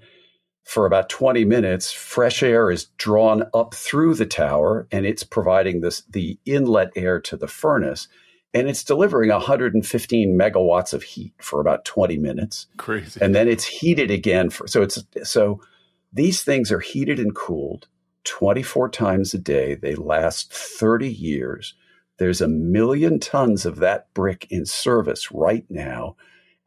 [0.68, 5.80] for about 20 minutes, fresh air is drawn up through the tower and it's providing
[5.80, 8.10] this the inlet air to the furnace
[8.54, 12.68] and it's delivering 115 megawatts of heat for about 20 minutes.
[12.78, 13.20] Crazy.
[13.22, 15.62] And then it's heated again for so it's so
[16.12, 17.88] these things are heated and cooled
[18.26, 19.76] 24 times a day.
[19.76, 21.76] They last 30 years.
[22.18, 26.16] There's a million tons of that brick in service right now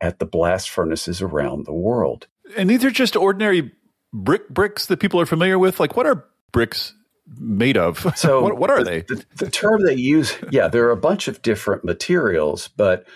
[0.01, 2.29] at the blast furnaces around the world.
[2.57, 3.73] And these are just ordinary
[4.13, 5.81] brick bricks that people are familiar with?
[5.81, 6.95] Like, what are bricks
[7.39, 8.07] made of?
[8.17, 9.03] So, what, what, are they?
[9.03, 13.07] The, the, term they use, yeah, there are a bunch of different materials, but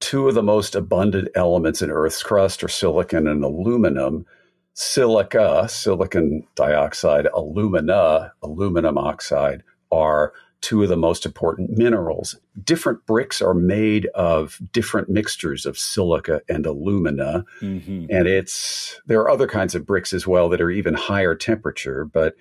[0.00, 4.26] two of the most abundant elements in Earth's crust are silicon and aluminum.
[4.74, 12.36] Silica, silicon dioxide, alumina, aluminum oxide, are two of the most important minerals.
[12.62, 17.44] Different bricks are made of different mixtures of silica and alumina.
[17.60, 18.06] Mm-hmm.
[18.10, 22.04] And it's there are other kinds of bricks as well that are even higher temperature,
[22.04, 22.34] but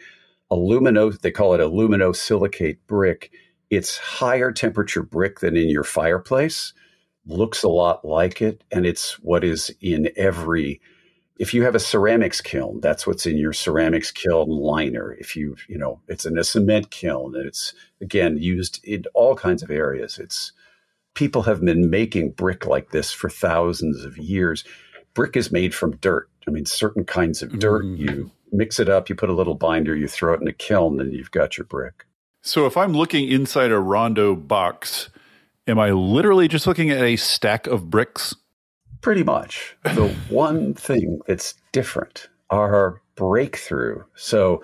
[0.52, 3.32] alumino they call it aluminosilicate brick.
[3.70, 6.74] It's higher temperature brick than in your fireplace.
[7.26, 10.82] Looks a lot like it, and it's what is in every
[11.40, 15.14] if you have a ceramics kiln, that's what's in your ceramics kiln liner.
[15.14, 19.36] If you, you know, it's in a cement kiln, and it's again used in all
[19.36, 20.20] kinds of areas.
[20.20, 20.52] It's
[21.16, 24.66] people have been making brick like this for thousands of years.
[25.14, 26.30] Brick is made from dirt.
[26.46, 27.86] I mean, certain kinds of dirt.
[27.86, 28.02] Mm-hmm.
[28.02, 31.00] You mix it up, you put a little binder, you throw it in a kiln,
[31.00, 32.06] and you've got your brick.
[32.42, 35.10] So if I'm looking inside a Rondo box,
[35.68, 38.36] am I literally just looking at a stack of bricks?
[39.02, 39.76] Pretty much.
[39.84, 44.04] The one thing that's different are breakthrough.
[44.16, 44.64] So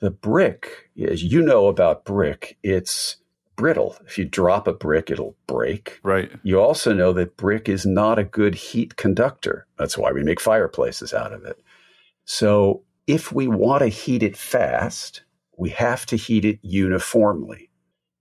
[0.00, 3.16] the brick, as you know about brick, it's
[3.56, 3.96] brittle.
[4.06, 6.00] If you drop a brick, it'll break.
[6.02, 6.32] Right.
[6.42, 9.66] You also know that brick is not a good heat conductor.
[9.78, 11.60] That's why we make fireplaces out of it.
[12.24, 15.22] So if we want to heat it fast,
[15.58, 17.68] we have to heat it uniformly.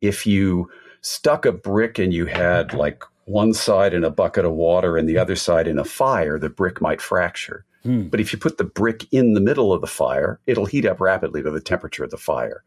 [0.01, 0.69] If you
[1.01, 5.07] stuck a brick and you had like one side in a bucket of water and
[5.07, 7.63] the other side in a fire, the brick might fracture.
[7.83, 8.07] Hmm.
[8.07, 10.99] But if you put the brick in the middle of the fire, it'll heat up
[10.99, 12.63] rapidly to the temperature of the fire.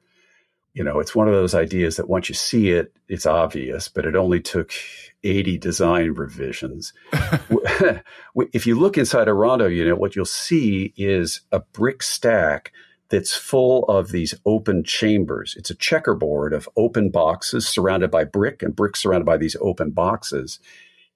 [0.72, 4.06] You know, it's one of those ideas that once you see it, it's obvious, but
[4.06, 4.72] it only took
[5.24, 6.94] 80 design revisions.
[8.52, 12.72] if you look inside a Rondo unit, what you'll see is a brick stack
[13.12, 15.54] that's full of these open chambers.
[15.58, 19.90] It's a checkerboard of open boxes surrounded by brick and brick surrounded by these open
[19.90, 20.58] boxes.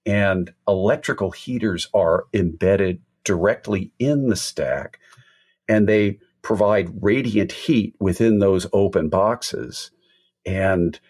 [0.05, 5.01] And electrical heaters are embedded directly in the stack
[5.71, 9.91] and they provide radiant heat within those open boxes.
[10.45, 11.01] And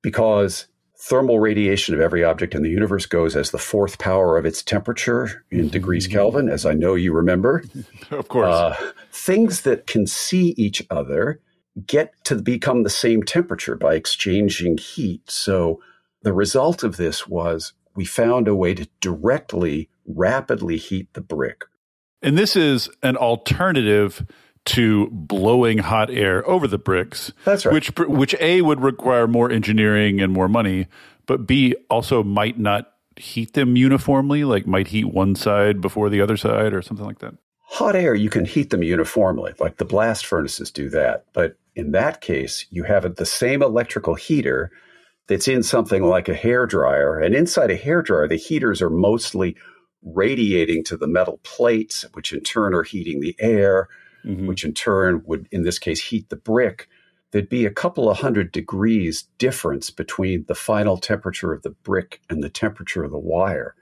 [0.00, 0.68] because
[1.06, 4.60] thermal radiation of every object in the universe goes as the fourth power of its
[4.60, 6.16] temperature in degrees mm-hmm.
[6.16, 7.62] Kelvin, as I know you remember.
[8.10, 8.54] of course.
[8.54, 11.40] Uh, things that can see each other
[11.86, 15.30] get to become the same temperature by exchanging heat.
[15.30, 15.80] So
[16.22, 21.66] the result of this was we found a way to directly, rapidly heat the brick.
[22.20, 24.26] And this is an alternative
[24.66, 27.32] to blowing hot air over the bricks.
[27.44, 27.72] That's right.
[27.72, 30.86] Which which A would require more engineering and more money,
[31.26, 36.20] but B also might not heat them uniformly, like might heat one side before the
[36.20, 37.34] other side or something like that.
[37.68, 41.24] Hot air, you can heat them uniformly, like the blast furnaces do that.
[41.32, 44.70] But in that case, you have the same electrical heater
[45.26, 48.90] that's in something like a hair dryer, and inside a hair dryer, the heaters are
[48.90, 49.56] mostly
[50.02, 53.88] radiating to the metal plates, which in turn are heating the air
[54.26, 54.46] mm-hmm.
[54.46, 56.88] which in turn would, in this case, heat the brick,
[57.30, 62.20] there'd be a couple of hundred degrees difference between the final temperature of the brick
[62.28, 63.74] and the temperature of the wire.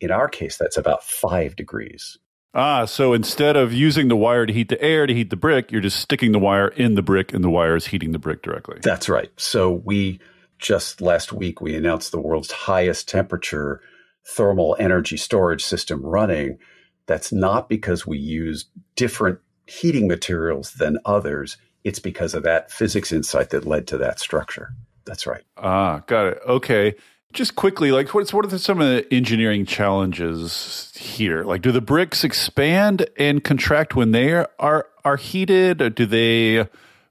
[0.00, 2.18] In our case, that's about five degrees.
[2.52, 5.70] Ah, so instead of using the wire to heat the air to heat the brick,
[5.70, 8.42] you're just sticking the wire in the brick and the wire is heating the brick
[8.42, 8.78] directly.
[8.82, 9.30] That's right.
[9.36, 10.18] So we
[10.58, 13.80] just last week we announced the world's highest temperature
[14.26, 16.58] thermal energy storage system running.
[17.06, 19.38] That's not because we use different
[19.70, 24.74] heating materials than others, it's because of that physics insight that led to that structure.
[25.04, 25.44] That's right.
[25.56, 26.40] Ah, got it.
[26.46, 26.94] Okay.
[27.32, 31.44] Just quickly, like what's what are the, some of the engineering challenges here?
[31.44, 35.80] Like, do the bricks expand and contract when they are are heated?
[35.80, 36.68] Or do they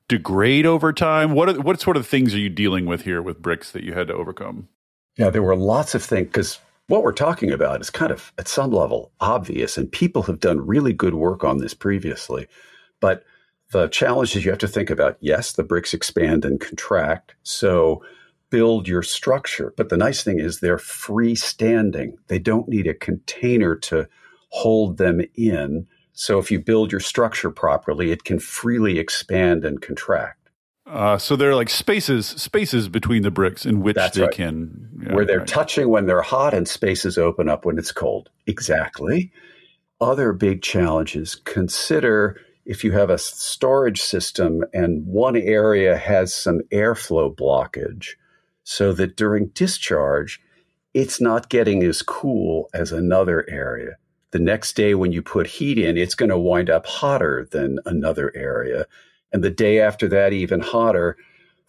[0.10, 1.32] degrade over time?
[1.32, 3.94] What are, what sort of things are you dealing with here with bricks that you
[3.94, 4.68] had to overcome?
[5.18, 6.60] Yeah, there were lots of things because
[6.90, 10.66] what we're talking about is kind of at some level obvious, and people have done
[10.66, 12.48] really good work on this previously.
[13.00, 13.24] But
[13.72, 17.36] the challenge is you have to think about yes, the bricks expand and contract.
[17.44, 18.04] So
[18.50, 19.72] build your structure.
[19.78, 24.08] But the nice thing is they're freestanding, they don't need a container to
[24.50, 25.86] hold them in.
[26.14, 30.39] So if you build your structure properly, it can freely expand and contract.
[30.90, 34.32] Uh, so there are like spaces spaces between the bricks in which That's they right.
[34.32, 35.48] can yeah, where they're right.
[35.48, 38.30] touching when they're hot and spaces open up when it's cold.
[38.48, 39.32] Exactly.
[40.02, 46.62] Other big challenges consider if you have a storage system and one area has some
[46.72, 48.16] airflow blockage
[48.64, 50.42] so that during discharge
[50.96, 53.98] it's not getting as cool as another area.
[54.32, 57.78] The next day when you put heat in, it's going to wind up hotter than
[57.86, 58.88] another area
[59.32, 61.18] and the day after that, even hotter,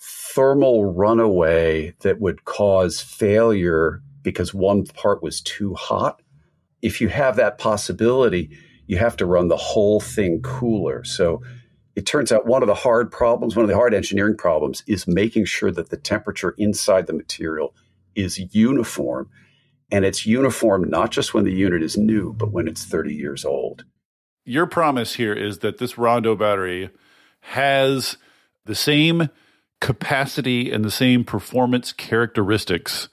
[0.00, 6.22] thermal runaway that would cause failure because one part was too hot.
[6.82, 8.50] If you have that possibility,
[8.86, 11.04] you have to run the whole thing cooler.
[11.04, 11.42] So
[11.96, 15.06] it turns out one of the hard problems, one of the hard engineering problems is
[15.06, 17.74] making sure that the temperature inside the material
[18.14, 19.28] is uniform.
[19.92, 23.44] And it's uniform not just when the unit is new, but when it's 30 years
[23.44, 23.84] old.
[24.44, 26.90] Your promise here is that this Rondo battery
[27.40, 28.16] has
[28.66, 29.28] the same
[29.80, 33.08] capacity and the same performance characteristics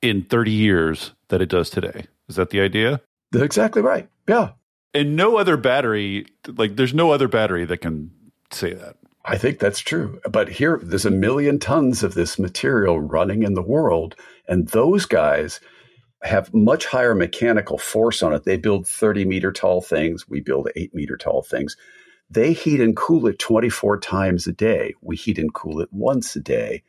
[0.00, 2.06] in 30 years that it does today.
[2.28, 3.00] Is that the idea?
[3.30, 4.08] That's exactly right.
[4.28, 4.50] Yeah.
[4.94, 8.10] And no other battery, like there's no other battery that can
[8.50, 8.96] say that.
[9.24, 10.20] I think that's true.
[10.30, 14.16] But here, there's a million tons of this material running in the world,
[14.48, 15.60] and those guys
[16.22, 18.44] have much higher mechanical force on it.
[18.44, 20.28] They build 30 meter tall things.
[20.28, 21.76] We build eight meter tall things.
[22.30, 24.94] They heat and cool it 24 times a day.
[25.02, 26.82] We heat and cool it once a day.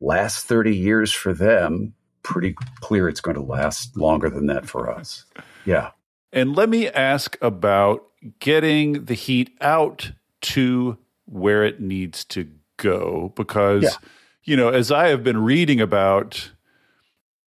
[0.00, 4.90] Last 30 years for them, pretty clear it's going to last longer than that for
[4.90, 5.24] us.
[5.64, 5.90] Yeah.
[6.32, 8.04] And let me ask about
[8.38, 13.90] getting the heat out to where it needs to go because, yeah.
[14.44, 16.50] you know, as I have been reading about,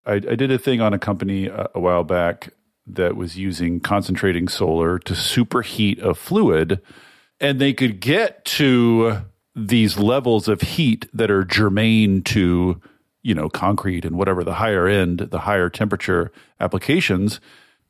[0.06, 2.54] I, I did a thing on a company a, a while back
[2.88, 6.82] that was using concentrating solar to superheat a fluid,
[7.42, 9.18] and they could get to
[9.56, 12.80] these levels of heat that are germane to
[13.22, 16.32] you know concrete and whatever the higher end the higher temperature
[16.62, 17.42] applications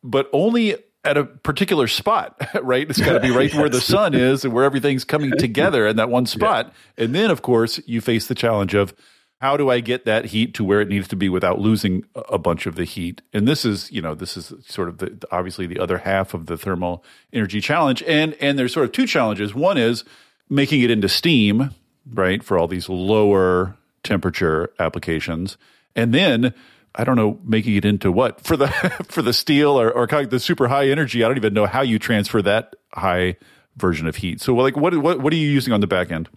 [0.04, 2.90] but only at a particular spot, right?
[2.90, 3.60] It's got to be right yes.
[3.60, 6.74] where the sun is and where everything's coming together in that one spot.
[6.98, 7.06] Yeah.
[7.06, 8.94] And then, of course, you face the challenge of
[9.42, 12.38] how do I get that heat to where it needs to be without losing a
[12.38, 13.24] bunch of the heat?
[13.34, 16.46] And this is, you know, this is sort of the, obviously the other half of
[16.46, 18.04] the thermal energy challenge.
[18.04, 19.56] And and there's sort of two challenges.
[19.56, 20.04] One is
[20.48, 21.72] making it into steam,
[22.14, 25.58] right, for all these lower temperature applications,
[25.96, 26.54] and then
[26.94, 28.68] I don't know, making it into what for the
[29.10, 31.24] for the steel or, or the super high energy.
[31.24, 33.38] I don't even know how you transfer that high
[33.76, 34.40] version of heat.
[34.40, 36.30] So, like, what what what are you using on the back end?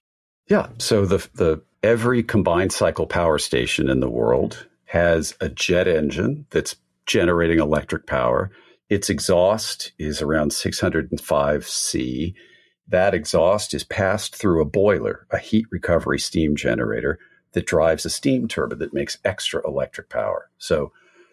[0.48, 5.86] Yeah, so the the every combined cycle power station in the world has a jet
[5.86, 8.50] engine that's generating electric power.
[8.88, 12.34] Its exhaust is around 605 C.
[12.88, 17.18] That exhaust is passed through a boiler, a heat recovery steam generator
[17.52, 20.50] that drives a steam turbine that makes extra electric power.
[20.56, 20.90] So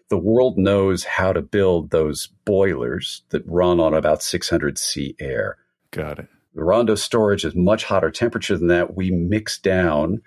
[0.10, 5.58] the world knows how to build those boilers that run on about 600 C air.
[5.92, 6.28] Got it.
[6.54, 8.96] The Rondo storage is much hotter temperature than that.
[8.96, 10.22] We mix down,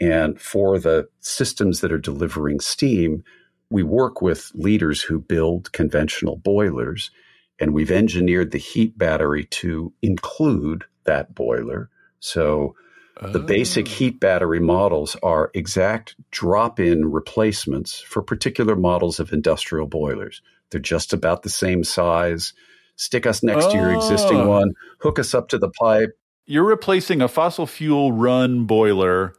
[0.00, 3.24] and for the systems that are delivering steam,
[3.70, 7.10] we work with leaders who build conventional boilers,
[7.58, 11.90] and we've engineered the heat battery to include that boiler.
[12.20, 12.74] So
[13.20, 13.90] the basic oh.
[13.90, 20.40] heat battery models are exact drop in replacements for particular models of industrial boilers.
[20.70, 22.52] They're just about the same size.
[22.96, 23.72] Stick us next oh.
[23.72, 24.48] to your existing oh.
[24.48, 26.16] one, hook us up to the pipe.
[26.46, 29.34] You're replacing a fossil fuel run boiler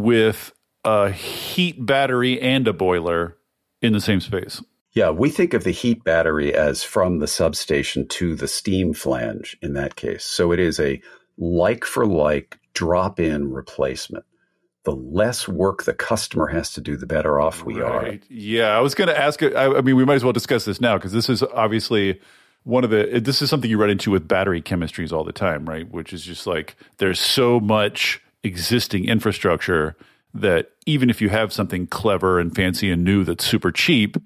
[0.00, 0.52] with
[0.84, 3.36] a heat battery and a boiler
[3.80, 4.62] in the same space.
[4.92, 9.56] Yeah, we think of the heat battery as from the substation to the steam flange
[9.62, 10.24] in that case.
[10.24, 11.00] So it is a
[11.38, 14.24] like for like drop in replacement.
[14.84, 18.20] The less work the customer has to do, the better off we right.
[18.22, 18.26] are.
[18.28, 19.42] Yeah, I was going to ask.
[19.42, 22.20] Uh, I, I mean, we might as well discuss this now because this is obviously
[22.64, 23.20] one of the.
[23.22, 25.88] This is something you run into with battery chemistries all the time, right?
[25.90, 29.96] Which is just like there's so much existing infrastructure
[30.34, 34.16] that even if you have something clever and fancy and new that's super cheap,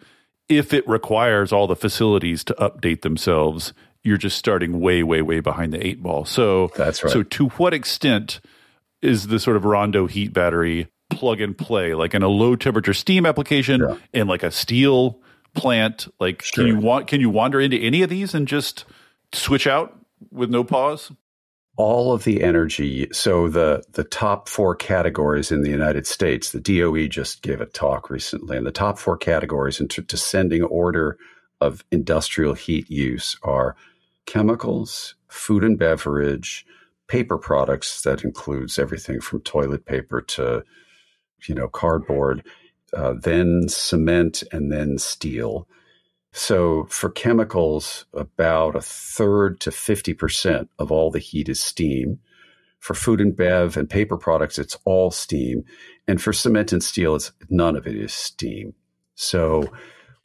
[0.49, 3.73] if it requires all the facilities to update themselves,
[4.05, 6.25] you're just starting way, way, way behind the eight ball.
[6.25, 7.12] So that's right.
[7.12, 8.41] So to what extent
[9.03, 12.95] is the sort of Rondo heat battery plug and play, like in a low temperature
[12.95, 13.97] steam application yeah.
[14.14, 15.21] and like a steel
[15.55, 16.07] plant?
[16.21, 16.64] Like, sure.
[16.64, 18.85] can you want can you wander into any of these and just
[19.33, 19.99] switch out
[20.31, 21.11] with no pause?
[21.77, 23.09] All of the energy.
[23.12, 27.66] So the the top four categories in the United States, the DOE just gave a
[27.66, 31.18] talk recently, and the top four categories in descending order
[31.61, 33.77] of industrial heat use are
[34.27, 36.66] chemicals, food and beverage,
[37.09, 40.64] paper products that includes everything from toilet paper to
[41.47, 42.43] you know cardboard,
[42.95, 45.68] uh, then cement, and then steel.
[46.39, 52.18] So for chemicals, about a third to fifty percent of all the heat is steam.
[52.78, 55.64] For food and bev and paper products, it's all steam,
[56.07, 58.74] and for cement and steel, it's none of it is steam.
[59.14, 59.72] So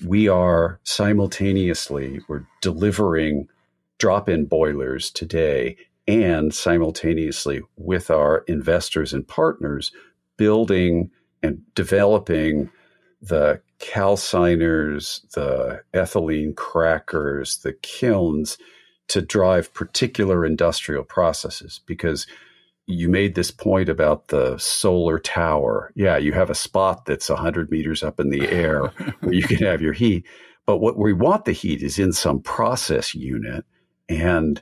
[0.05, 3.47] we are simultaneously we're delivering
[3.97, 5.77] drop-in boilers today
[6.09, 9.93] and simultaneously with our investors and partners
[10.35, 11.09] building
[11.41, 12.69] and developing
[13.21, 18.57] the calciners, the ethylene crackers, the kilns
[19.07, 22.25] to drive particular industrial processes because
[22.87, 25.91] you made this point about the solar tower.
[25.95, 28.87] Yeah, you have a spot that's 100 meters up in the air
[29.19, 30.25] where you can have your heat.
[30.65, 33.65] But what we want the heat is in some process unit.
[34.09, 34.61] And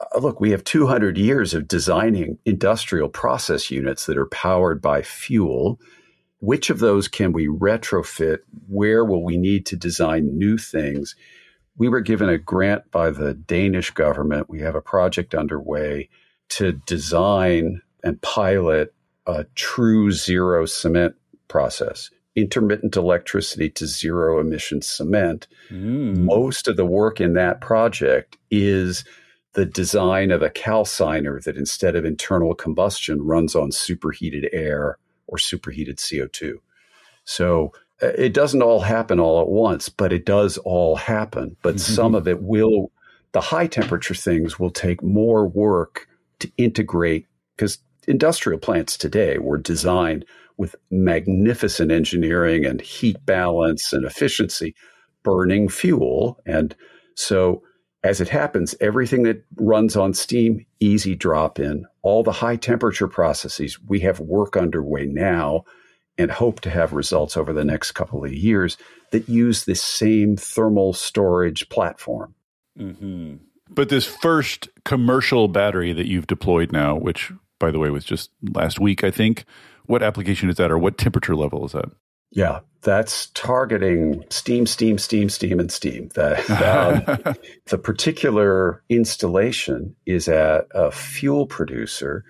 [0.00, 5.02] uh, look, we have 200 years of designing industrial process units that are powered by
[5.02, 5.80] fuel.
[6.46, 8.38] Which of those can we retrofit?
[8.68, 11.16] Where will we need to design new things?
[11.76, 14.48] We were given a grant by the Danish government.
[14.48, 16.08] We have a project underway
[16.50, 18.94] to design and pilot
[19.26, 21.16] a true zero cement
[21.48, 25.48] process intermittent electricity to zero emission cement.
[25.68, 26.18] Mm.
[26.18, 29.04] Most of the work in that project is
[29.54, 34.96] the design of a calciner that instead of internal combustion runs on superheated air
[35.26, 36.54] or superheated CO2.
[37.24, 37.72] So
[38.02, 41.56] uh, it doesn't all happen all at once, but it does all happen.
[41.62, 41.94] But mm-hmm.
[41.94, 42.92] some of it will,
[43.32, 46.08] the high temperature things will take more work
[46.40, 50.24] to integrate because industrial plants today were designed
[50.56, 54.74] with magnificent engineering and heat balance and efficiency,
[55.22, 56.40] burning fuel.
[56.46, 56.74] And
[57.14, 57.62] so,
[58.06, 61.86] as it happens, everything that runs on steam, easy drop in.
[62.02, 65.64] All the high temperature processes, we have work underway now
[66.16, 68.76] and hope to have results over the next couple of years
[69.10, 72.34] that use this same thermal storage platform.
[72.78, 73.34] Mm-hmm.
[73.68, 78.30] But this first commercial battery that you've deployed now, which by the way was just
[78.54, 79.44] last week, I think,
[79.86, 81.90] what application is that, or what temperature level is that?
[82.36, 86.10] Yeah, that's targeting steam, steam, steam, steam, and steam.
[86.14, 86.36] The,
[87.26, 87.34] um,
[87.66, 92.26] the particular installation is at a fuel producer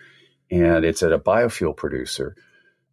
[0.49, 2.37] and it's at a biofuel producer.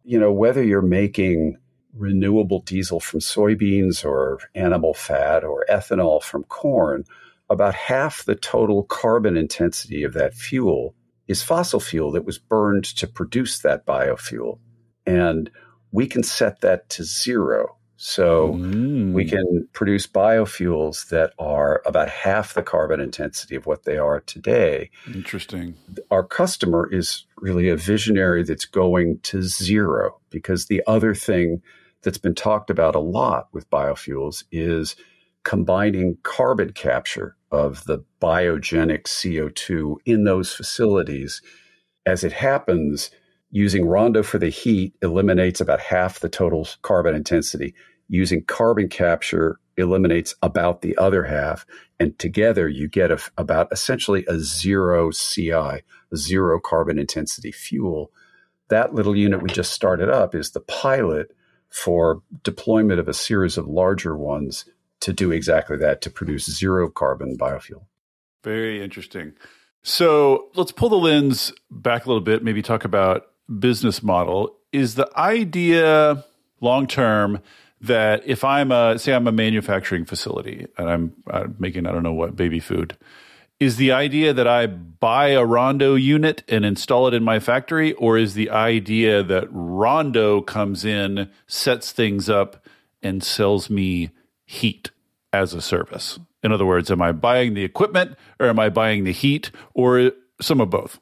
[0.02, 1.56] You know, whether you're making
[1.96, 7.04] renewable diesel from soybeans or animal fat or ethanol from corn,
[7.48, 10.96] about half the total carbon intensity of that fuel
[11.28, 14.58] is fossil fuel that was burned to produce that biofuel.
[15.06, 15.48] And
[15.94, 17.76] we can set that to zero.
[17.96, 19.12] So mm.
[19.12, 24.20] we can produce biofuels that are about half the carbon intensity of what they are
[24.20, 24.90] today.
[25.06, 25.76] Interesting.
[26.10, 31.62] Our customer is really a visionary that's going to zero because the other thing
[32.02, 34.96] that's been talked about a lot with biofuels is
[35.44, 41.40] combining carbon capture of the biogenic CO2 in those facilities.
[42.04, 43.10] As it happens,
[43.54, 47.72] using Rondo for the heat eliminates about half the total carbon intensity.
[48.08, 51.64] Using carbon capture eliminates about the other half.
[52.00, 58.10] And together you get a, about essentially a zero CI, a zero carbon intensity fuel.
[58.70, 61.30] That little unit we just started up is the pilot
[61.70, 64.64] for deployment of a series of larger ones
[64.98, 67.84] to do exactly that to produce zero carbon biofuel.
[68.42, 69.34] Very interesting.
[69.84, 73.26] So let's pull the lens back a little bit, maybe talk about
[73.58, 74.56] business model.
[74.72, 76.24] Is the idea
[76.60, 77.40] long term
[77.80, 82.02] that if I'm a, say, I'm a manufacturing facility and I'm, I'm making, I don't
[82.02, 82.96] know what, baby food,
[83.60, 87.92] is the idea that I buy a Rondo unit and install it in my factory,
[87.94, 92.66] or is the idea that Rondo comes in, sets things up,
[93.02, 94.10] and sells me
[94.44, 94.90] heat?
[95.34, 96.18] as a service?
[96.42, 100.12] In other words, am I buying the equipment or am I buying the heat or
[100.40, 101.00] some of both?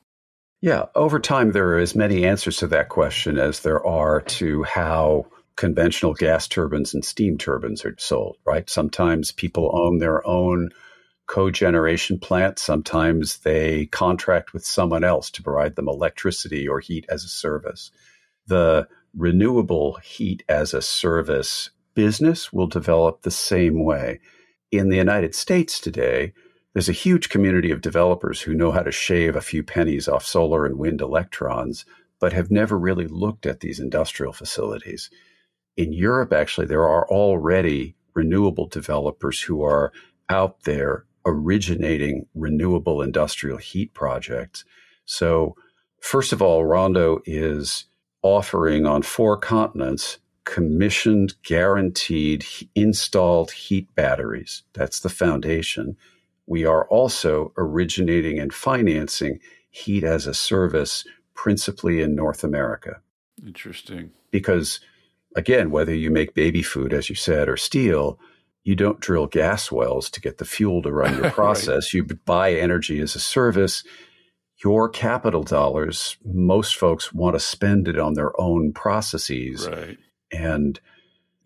[0.63, 4.63] Yeah, over time, there are as many answers to that question as there are to
[4.63, 8.71] how conventional gas turbines and steam turbines are sold, right?
[8.71, 10.71] Sometimes people own their own
[11.27, 12.61] cogeneration plant.
[12.61, 17.91] Sometimes they contract with someone else to provide them electricity or heat as a service.
[18.47, 18.87] The
[19.17, 24.21] renewable heat as a service business will develop the same way.
[24.71, 26.35] In the United States today,
[26.73, 30.25] there's a huge community of developers who know how to shave a few pennies off
[30.25, 31.85] solar and wind electrons,
[32.19, 35.11] but have never really looked at these industrial facilities.
[35.77, 39.93] In Europe, actually, there are already renewable developers who are
[40.29, 44.65] out there originating renewable industrial heat projects.
[45.05, 45.57] So,
[46.01, 47.85] first of all, Rondo is
[48.23, 52.45] offering on four continents commissioned, guaranteed,
[52.75, 54.63] installed heat batteries.
[54.73, 55.97] That's the foundation.
[56.53, 59.39] We are also originating and financing
[59.71, 63.01] heat as a service, principally in North America.
[63.43, 64.11] Interesting.
[64.31, 64.79] Because,
[65.35, 68.19] again, whether you make baby food, as you said, or steel,
[68.65, 71.95] you don't drill gas wells to get the fuel to run your process.
[71.95, 72.07] right.
[72.07, 73.83] You buy energy as a service.
[74.63, 79.67] Your capital dollars, most folks want to spend it on their own processes.
[79.67, 79.97] Right.
[80.31, 80.79] And,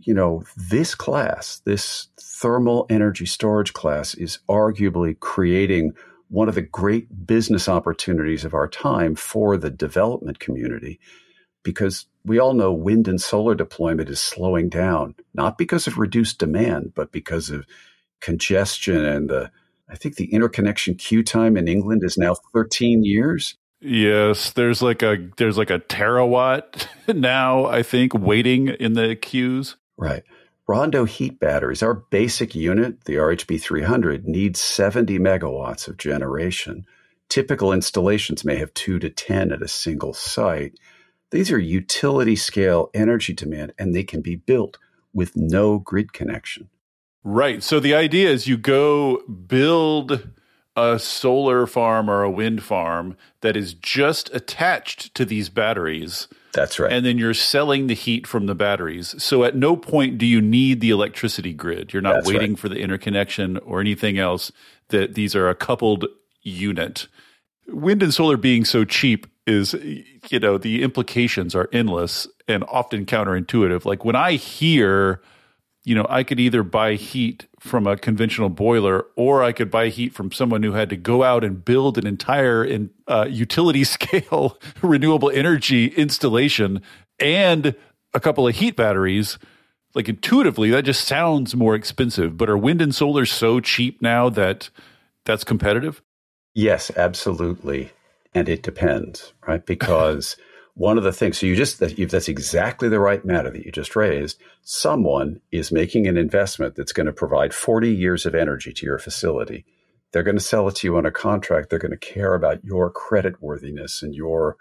[0.07, 5.93] you know, this class, this thermal energy storage class, is arguably creating
[6.29, 10.99] one of the great business opportunities of our time for the development community
[11.63, 16.39] because we all know wind and solar deployment is slowing down, not because of reduced
[16.39, 17.67] demand, but because of
[18.21, 19.51] congestion and the
[19.89, 23.57] I think the interconnection queue time in England is now 13 years.
[23.81, 29.77] Yes, there's like a there's like a terawatt now, I think, waiting in the queues.
[29.97, 30.23] Right.
[30.69, 36.87] Rondo heat batteries, our basic unit, the RHB 300, needs 70 megawatts of generation.
[37.29, 40.79] Typical installations may have 2 to 10 at a single site.
[41.31, 44.79] These are utility scale energy demand and they can be built
[45.13, 46.69] with no grid connection.
[47.23, 47.63] Right.
[47.63, 50.29] So the idea is you go build
[50.77, 56.29] a solar farm or a wind farm that is just attached to these batteries.
[56.53, 56.93] That's right.
[56.93, 59.21] And then you're selling the heat from the batteries.
[59.23, 61.93] So at no point do you need the electricity grid.
[61.93, 62.59] You're not That's waiting right.
[62.59, 64.53] for the interconnection or anything else.
[64.89, 66.07] That these are a coupled
[66.43, 67.09] unit.
[67.67, 69.75] Wind and solar being so cheap is,
[70.29, 73.85] you know, the implications are endless and often counterintuitive.
[73.85, 75.21] Like when I hear
[75.87, 79.89] you know, I could either buy heat from a conventional boiler or I could buy
[79.89, 83.85] heat from someone who had to go out and build an entire in, uh, utility
[83.85, 86.83] scale renewable energy installation
[87.21, 87.77] and
[88.13, 89.39] a couple of heat batteries.
[89.95, 92.37] Like intuitively, that just sounds more expensive.
[92.37, 94.71] But are wind and solar so cheap now that
[95.25, 96.03] that's competitive?
[96.53, 97.93] Yes, absolutely.
[98.35, 99.65] And it depends, right?
[99.67, 100.37] Because
[100.77, 103.97] one of the things, so you just, that's exactly the right matter that you just
[103.97, 104.39] raised.
[104.61, 108.99] Someone is making an investment that's going to provide 40 years of energy to your
[108.99, 109.65] facility.
[110.13, 111.71] They're going to sell it to you on a contract.
[111.71, 114.59] They're going to care about your credit worthiness and your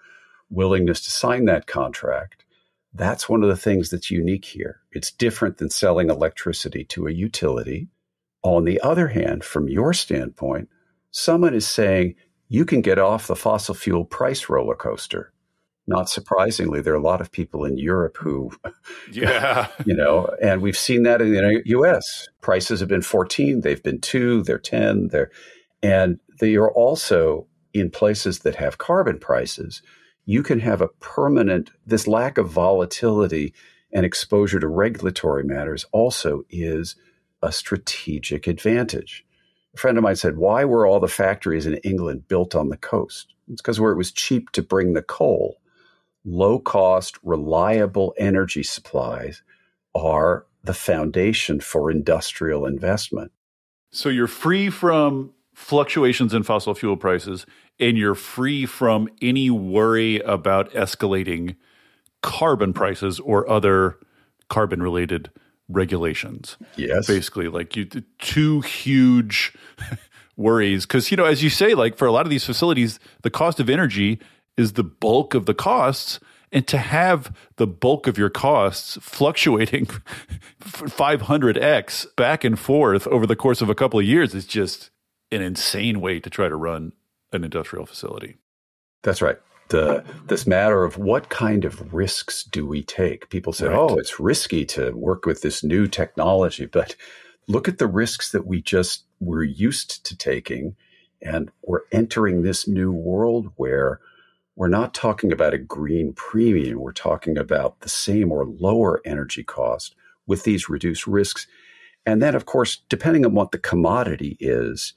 [0.50, 2.46] willingness to sign that contract.
[2.94, 4.80] That's one of the things that's unique here.
[4.94, 7.90] It's different than selling electricity to a utility.
[8.42, 10.70] On the other hand, from your standpoint,
[11.12, 12.16] someone is saying
[12.48, 15.34] you can get off the fossil fuel price roller coaster
[15.88, 18.52] not surprisingly, there are a lot of people in Europe who,
[19.12, 22.28] yeah, you know, and we've seen that in the U.S.
[22.42, 25.32] Prices have been 14, they've been two, they're 10, they're,
[25.84, 29.82] and they are also in places that have carbon prices.
[30.26, 33.54] You can have a permanent, this lack of volatility
[33.94, 36.96] and exposure to regulatory matters also is
[37.44, 39.24] a strategic advantage.
[39.76, 42.78] A friend of mine said, Why were all the factories in England built on the
[42.78, 43.34] coast?
[43.52, 45.58] It's because where it was cheap to bring the coal
[46.26, 49.44] low cost, reliable energy supplies
[49.94, 53.32] are the foundation for industrial investment.
[53.92, 57.46] So you're free from fluctuations in fossil fuel prices
[57.80, 61.56] and you're free from any worry about escalating
[62.22, 63.98] carbon prices or other
[64.50, 65.30] carbon related
[65.70, 66.58] regulations.
[66.76, 67.08] Yes.
[67.08, 67.86] Basically, like you
[68.20, 69.54] two huge
[70.38, 73.30] worries cuz you know as you say like for a lot of these facilities the
[73.30, 74.20] cost of energy
[74.58, 76.20] is the bulk of the costs
[76.52, 79.86] and to have the bulk of your costs fluctuating
[80.62, 84.90] 500x back and forth over the course of a couple of years is just
[85.32, 86.94] an insane way to try to run
[87.34, 88.38] an industrial facility.
[89.04, 89.38] That's right.
[89.70, 93.30] The this matter of what kind of risks do we take?
[93.30, 93.76] People say, right.
[93.76, 96.96] "Oh, it's risky to work with this new technology," but
[97.48, 100.76] look at the risks that we just were used to taking
[101.22, 104.00] and we're entering this new world where
[104.56, 106.80] we're not talking about a green premium.
[106.80, 109.96] We're talking about the same or lower energy cost
[110.28, 111.48] with these reduced risks.
[112.06, 114.94] And then, of course, depending on what the commodity is,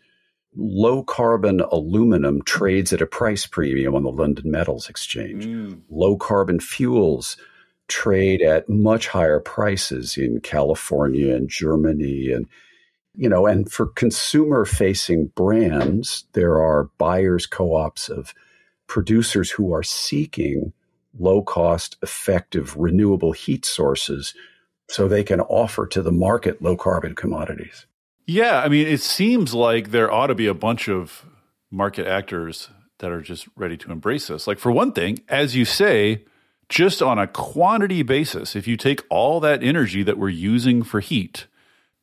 [0.57, 5.45] low carbon aluminum trades at a price premium on the London Metals Exchange.
[5.45, 5.81] Mm.
[5.91, 7.37] Low carbon fuels
[7.89, 12.47] trade at much higher prices in California and Germany and
[13.15, 18.35] you know and for consumer facing brands there are buyers co-ops of
[18.89, 20.73] producers who are seeking
[21.19, 24.35] low cost, effective, renewable heat sources
[24.89, 27.87] so they can offer to the market low carbon commodities.
[28.27, 31.25] Yeah, I mean, it seems like there ought to be a bunch of
[31.71, 32.69] market actors
[32.99, 34.47] that are just ready to embrace this.
[34.47, 36.25] Like, for one thing, as you say,
[36.69, 41.01] just on a quantity basis, if you take all that energy that we're using for
[41.01, 41.47] heat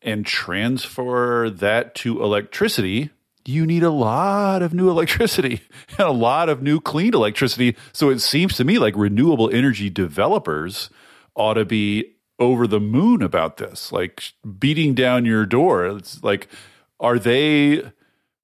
[0.02, 3.12] and transfer that to electricity,
[3.48, 7.76] you need a lot of new electricity and a lot of new clean electricity.
[7.94, 10.90] So it seems to me like renewable energy developers
[11.36, 15.86] ought to be over the moon about this, like beating down your door.
[15.86, 16.50] It's like,
[17.00, 17.92] are they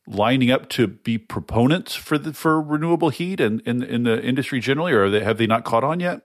[0.08, 4.60] lining up to be proponents for the, for renewable heat and in, in the industry
[4.60, 6.22] generally, or they, have they not caught on yet?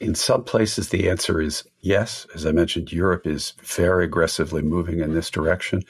[0.00, 2.26] In some places, the answer is yes.
[2.34, 5.82] As I mentioned, Europe is very aggressively moving in this direction.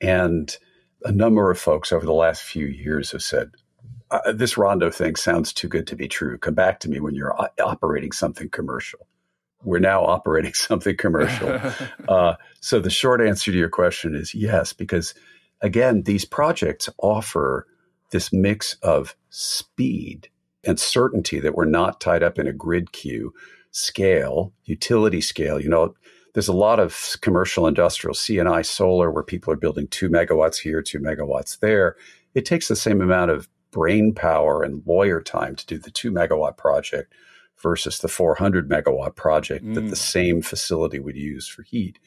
[0.00, 0.56] And
[1.04, 3.52] a number of folks over the last few years have said,
[4.10, 6.38] uh, this Rondo thing sounds too good to be true.
[6.38, 9.06] Come back to me when you're o- operating something commercial.
[9.62, 11.60] We're now operating something commercial.
[12.08, 15.14] uh, so the short answer to your question is yes, because
[15.60, 17.66] again, these projects offer
[18.10, 20.28] this mix of speed
[20.64, 23.34] and certainty that we're not tied up in a grid queue,
[23.70, 25.60] scale, utility scale.
[25.60, 25.94] You know,
[26.34, 30.82] there's a lot of commercial industrial C&I solar where people are building two megawatts here,
[30.82, 31.96] two megawatts there.
[32.34, 36.10] It takes the same amount of brain power and lawyer time to do the two
[36.10, 37.12] megawatt project
[37.62, 39.74] versus the 400 megawatt project mm.
[39.74, 39.96] that the mm.
[39.96, 41.98] same facility would use for heat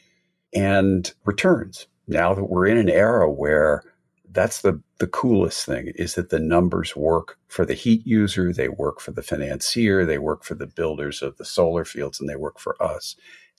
[0.53, 1.88] and returns.
[2.07, 3.84] Now that we're in an era where
[4.32, 8.67] that's the, the coolest thing is that the numbers work for the heat user, they
[8.67, 12.36] work for the financier, they work for the builders of the solar fields, and they
[12.36, 13.15] work for us.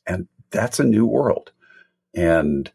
[0.07, 1.53] And that's a new world.
[2.15, 2.71] And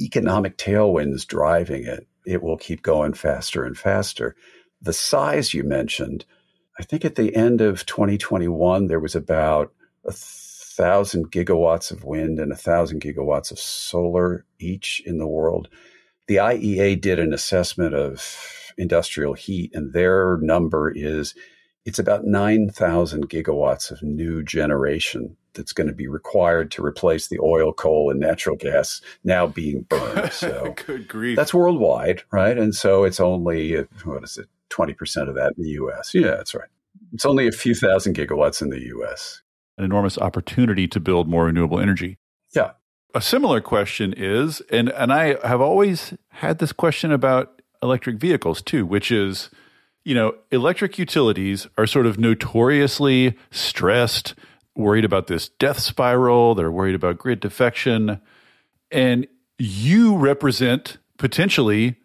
[0.00, 4.36] economic tailwinds driving it, it will keep going faster and faster.
[4.80, 6.24] The size you mentioned,
[6.78, 9.72] I think at the end of 2021, there was about
[10.04, 15.68] a thousand gigawatts of wind and a thousand gigawatts of solar each in the world
[16.32, 21.34] the IEA did an assessment of industrial heat, and their number is
[21.84, 27.38] it's about 9,000 gigawatts of new generation that's going to be required to replace the
[27.40, 30.32] oil, coal, and natural gas now being burned.
[30.32, 31.36] So Good grief.
[31.36, 32.56] that's worldwide, right?
[32.56, 36.14] And so it's only, what is it, 20% of that in the US.
[36.14, 36.68] Yeah, that's right.
[37.12, 39.42] It's only a few thousand gigawatts in the US.
[39.76, 42.18] An enormous opportunity to build more renewable energy.
[42.54, 42.72] Yeah
[43.14, 48.62] a similar question is, and, and I have always had this question about electric vehicles
[48.62, 49.50] too, which is,
[50.04, 54.34] you know, electric utilities are sort of notoriously stressed,
[54.74, 58.20] worried about this death spiral, they're worried about grid defection.
[58.90, 59.26] And
[59.58, 61.96] you represent potentially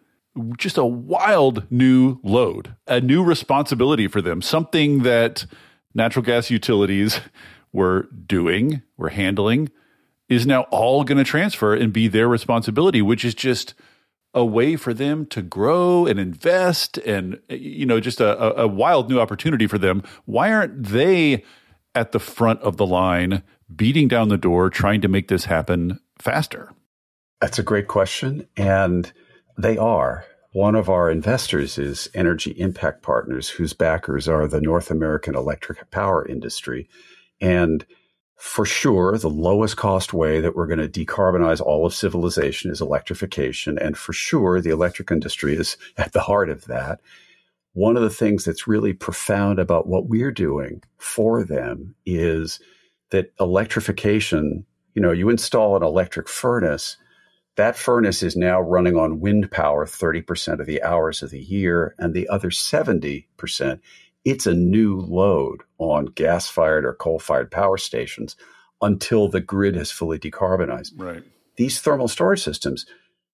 [0.56, 5.46] just a wild new load, a new responsibility for them, something that
[5.94, 7.20] natural gas utilities
[7.72, 9.70] were doing, were handling
[10.28, 13.74] is now all going to transfer and be their responsibility, which is just
[14.34, 19.08] a way for them to grow and invest and, you know, just a, a wild
[19.08, 20.02] new opportunity for them.
[20.26, 21.44] Why aren't they
[21.94, 23.42] at the front of the line,
[23.74, 26.72] beating down the door, trying to make this happen faster?
[27.40, 28.46] That's a great question.
[28.56, 29.12] And
[29.56, 30.24] they are.
[30.52, 35.90] One of our investors is Energy Impact Partners, whose backers are the North American electric
[35.90, 36.88] power industry.
[37.40, 37.84] And
[38.38, 42.80] for sure, the lowest cost way that we're going to decarbonize all of civilization is
[42.80, 43.76] electrification.
[43.78, 47.00] And for sure, the electric industry is at the heart of that.
[47.72, 52.60] One of the things that's really profound about what we're doing for them is
[53.10, 54.64] that electrification,
[54.94, 56.96] you know, you install an electric furnace,
[57.56, 61.96] that furnace is now running on wind power 30% of the hours of the year,
[61.98, 63.80] and the other 70%
[64.28, 68.36] it's a new load on gas fired or coal fired power stations
[68.82, 70.92] until the grid has fully decarbonized.
[70.98, 71.22] Right.
[71.56, 72.84] These thermal storage systems,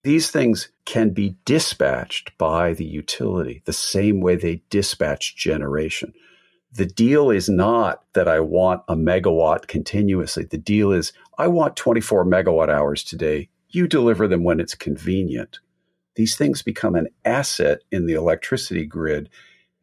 [0.03, 6.13] these things can be dispatched by the utility the same way they dispatch generation.
[6.71, 10.45] The deal is not that I want a megawatt continuously.
[10.45, 13.49] The deal is I want 24 megawatt hours today.
[13.67, 15.59] You deliver them when it's convenient.
[16.15, 19.29] These things become an asset in the electricity grid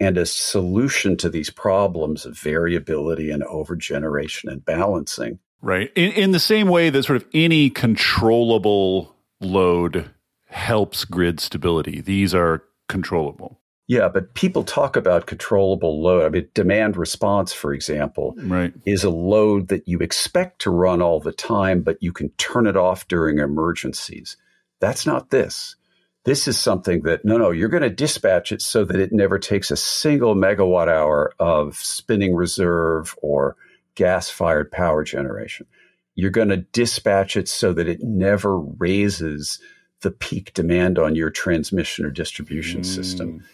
[0.02, 5.38] and a solution to these problems of variability and overgeneration and balancing.
[5.60, 5.92] Right.
[5.94, 10.10] In, in the same way that sort of any controllable load
[10.46, 13.60] helps grid stability, these are controllable.
[13.88, 16.24] Yeah, but people talk about controllable load.
[16.24, 18.72] I mean, demand response, for example, right.
[18.86, 22.66] is a load that you expect to run all the time, but you can turn
[22.66, 24.36] it off during emergencies.
[24.80, 25.76] That's not this.
[26.24, 29.38] This is something that, no, no, you're going to dispatch it so that it never
[29.38, 33.56] takes a single megawatt hour of spinning reserve or
[33.96, 35.66] gas fired power generation.
[36.14, 39.58] You're going to dispatch it so that it never raises
[40.02, 42.86] the peak demand on your transmission or distribution mm.
[42.86, 43.44] system.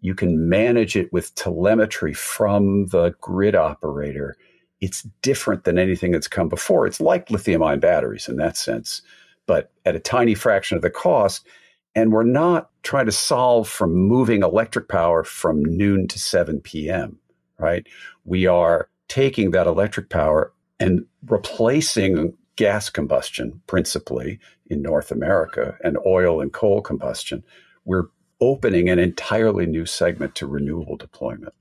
[0.00, 4.36] You can manage it with telemetry from the grid operator.
[4.80, 6.86] It's different than anything that's come before.
[6.86, 9.02] It's like lithium ion batteries in that sense,
[9.46, 11.46] but at a tiny fraction of the cost
[11.98, 17.18] and we're not trying to solve from moving electric power from noon to 7 p.m.,
[17.58, 17.84] right?
[18.24, 25.98] We are taking that electric power and replacing gas combustion principally in North America and
[26.06, 27.42] oil and coal combustion.
[27.84, 28.04] We're
[28.40, 31.54] opening an entirely new segment to renewable deployment.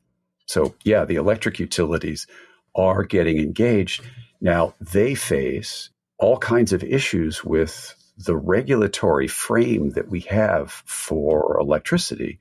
[0.45, 2.27] So, yeah, the electric utilities
[2.75, 4.03] are getting engaged.
[4.39, 11.57] Now, they face all kinds of issues with the regulatory frame that we have for
[11.59, 12.39] electricity,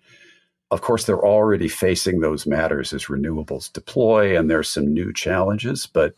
[0.70, 5.86] of course, they're already facing those matters as renewables deploy, and there's some new challenges.
[5.86, 6.14] But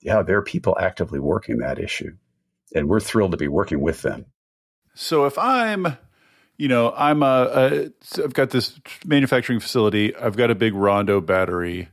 [0.00, 2.16] yeah, there are people actively working that issue,
[2.74, 4.26] and we're thrilled to be working with them.
[4.94, 5.96] So if I'm,
[6.56, 11.20] you know, I'm a, a I've got this manufacturing facility, I've got a big Rondo
[11.20, 11.88] battery,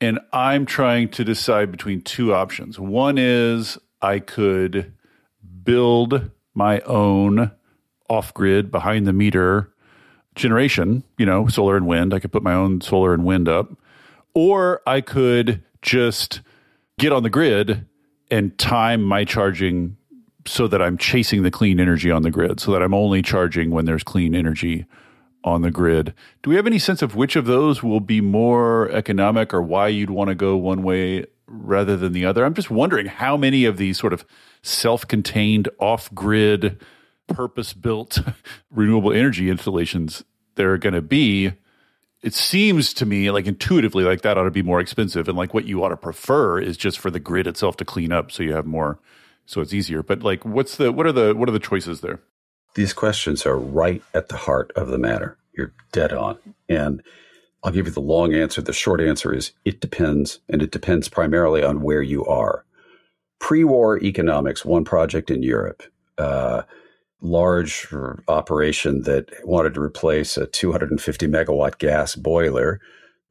[0.00, 2.78] and I'm trying to decide between two options.
[2.78, 4.94] One is I could
[5.64, 7.50] build my own
[8.08, 9.72] off grid behind the meter
[10.34, 12.14] generation, you know, solar and wind.
[12.14, 13.70] I could put my own solar and wind up,
[14.34, 16.40] or I could just
[16.98, 17.86] get on the grid
[18.30, 19.96] and time my charging
[20.46, 23.70] so that I'm chasing the clean energy on the grid, so that I'm only charging
[23.70, 24.86] when there's clean energy
[25.44, 26.14] on the grid.
[26.42, 29.88] Do we have any sense of which of those will be more economic or why
[29.88, 32.44] you'd want to go one way rather than the other?
[32.44, 34.24] I'm just wondering how many of these sort of
[34.62, 36.80] self contained, off grid,
[37.26, 38.20] purpose built
[38.70, 40.24] renewable energy installations
[40.58, 41.52] there are going to be.
[42.20, 45.54] It seems to me like intuitively like that ought to be more expensive and like
[45.54, 48.42] what you ought to prefer is just for the grid itself to clean up so
[48.42, 48.98] you have more
[49.46, 50.02] so it's easier.
[50.02, 52.20] But like what's the what are the what are the choices there?
[52.74, 55.38] These questions are right at the heart of the matter.
[55.52, 56.38] You're dead on.
[56.68, 57.02] And
[57.64, 58.60] I'll give you the long answer.
[58.60, 62.64] The short answer is it depends, and it depends primarily on where you are.
[63.38, 65.82] Pre war economics, one project in Europe,
[66.18, 66.62] uh,
[67.20, 67.86] large
[68.28, 72.80] operation that wanted to replace a 250 megawatt gas boiler.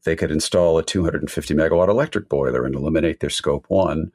[0.03, 4.12] They could install a 250 megawatt electric boiler and eliminate their scope one.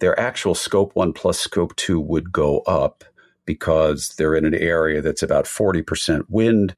[0.00, 3.04] Their actual scope one plus scope two would go up
[3.44, 6.76] because they're in an area that's about 40% wind.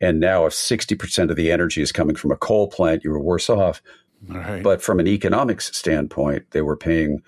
[0.00, 3.20] And now, if 60% of the energy is coming from a coal plant, you were
[3.20, 3.82] worse off.
[4.26, 4.62] Right.
[4.62, 7.22] But from an economics standpoint, they were paying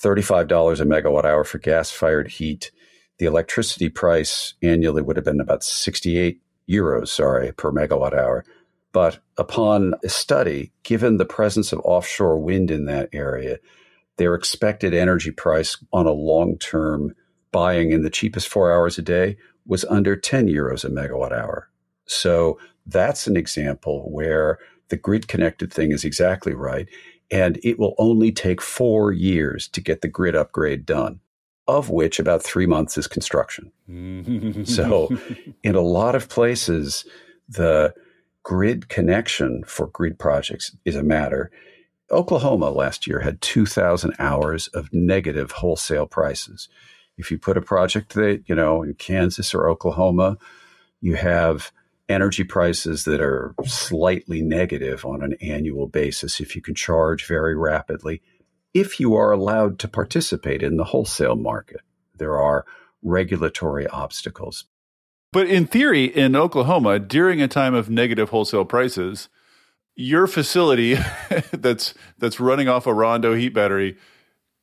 [0.00, 2.70] $35 a megawatt hour for gas fired heat.
[3.18, 8.44] The electricity price annually would have been about 68 euros, sorry, per megawatt hour.
[8.92, 13.58] But upon a study, given the presence of offshore wind in that area,
[14.16, 17.14] their expected energy price on a long term
[17.52, 19.36] buying in the cheapest four hours a day
[19.66, 21.68] was under 10 euros a megawatt hour.
[22.06, 26.88] So that's an example where the grid connected thing is exactly right.
[27.30, 31.20] And it will only take four years to get the grid upgrade done,
[31.66, 33.72] of which about three months is construction.
[33.90, 34.64] Mm-hmm.
[34.64, 35.08] so,
[35.62, 37.04] in a lot of places,
[37.48, 37.94] the
[38.42, 41.50] grid connection for grid projects is a matter.
[42.12, 46.68] Oklahoma last year had 2,000 hours of negative wholesale prices.
[47.18, 50.38] If you put a project that, you know, in Kansas or Oklahoma,
[51.00, 51.72] you have
[52.08, 57.56] energy prices that are slightly negative on an annual basis if you can charge very
[57.56, 58.22] rapidly,
[58.74, 61.80] if you are allowed to participate in the wholesale market.
[62.14, 62.64] There are
[63.02, 64.64] regulatory obstacles.
[65.32, 69.28] But in theory, in Oklahoma, during a time of negative wholesale prices,
[69.94, 70.94] your facility
[71.52, 73.96] that's that's running off a Rondo heat battery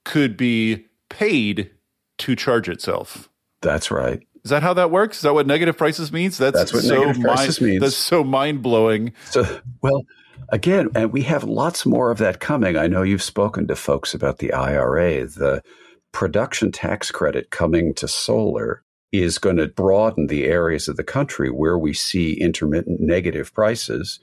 [0.06, 1.72] could be paid
[2.20, 3.30] to charge itself.
[3.62, 4.26] That's right.
[4.44, 5.18] Is that how that works?
[5.18, 6.38] Is that what negative prices means?
[6.38, 7.82] That's, that's what so negative prices mind, means.
[7.82, 9.14] That's so mind blowing.
[9.30, 10.04] So, well,
[10.50, 12.76] again, and we have lots more of that coming.
[12.76, 15.26] I know you've spoken to folks about the IRA.
[15.26, 15.64] The
[16.12, 18.84] production tax credit coming to solar
[19.14, 24.20] is going to broaden the areas of the country where we see intermittent negative prices.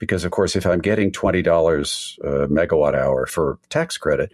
[0.00, 4.32] Because, of course, if I'm getting $20 a megawatt hour for tax credit,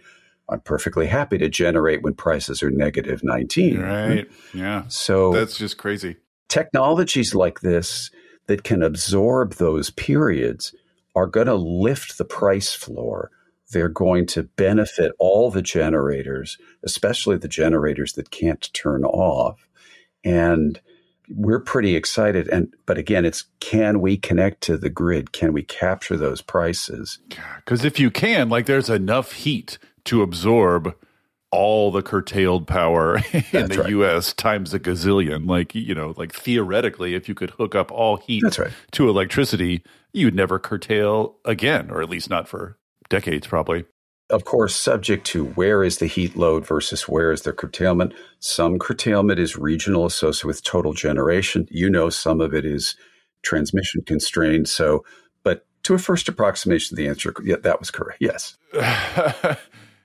[0.49, 3.79] I'm perfectly happy to generate when prices are negative 19.
[3.79, 4.27] Right.
[4.53, 4.83] Yeah.
[4.87, 6.17] So that's just crazy.
[6.47, 8.09] Technologies like this
[8.47, 10.73] that can absorb those periods
[11.15, 13.29] are going to lift the price floor.
[13.71, 19.67] They're going to benefit all the generators, especially the generators that can't turn off.
[20.23, 20.79] And
[21.29, 25.61] we're pretty excited and but again it's can we connect to the grid can we
[25.61, 27.19] capture those prices
[27.57, 30.95] because if you can like there's enough heat to absorb
[31.51, 33.89] all the curtailed power in That's the right.
[33.89, 35.47] US times a gazillion.
[35.47, 38.71] Like, you know, like theoretically, if you could hook up all heat right.
[38.91, 39.83] to electricity,
[40.13, 42.77] you'd never curtail again, or at least not for
[43.09, 43.85] decades, probably.
[44.29, 48.13] Of course, subject to where is the heat load versus where is the curtailment.
[48.39, 51.67] Some curtailment is regional, associated with total generation.
[51.71, 52.95] You know, some of it is
[53.41, 54.69] transmission constrained.
[54.69, 55.03] So,
[55.41, 58.21] but to a first approximation, the answer, yeah, that was correct.
[58.21, 58.55] Yes.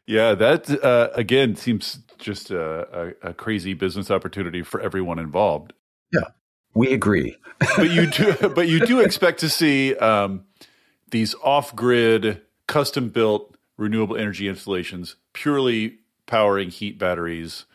[0.07, 5.73] Yeah, that uh, again seems just a, a, a, crazy business opportunity for everyone involved.
[6.13, 6.29] Yeah,
[6.75, 7.37] we agree.
[7.77, 10.45] but you do, but you do expect to see um,
[11.11, 17.67] these off-grid, custom-built renewable energy installations purely powering heat batteries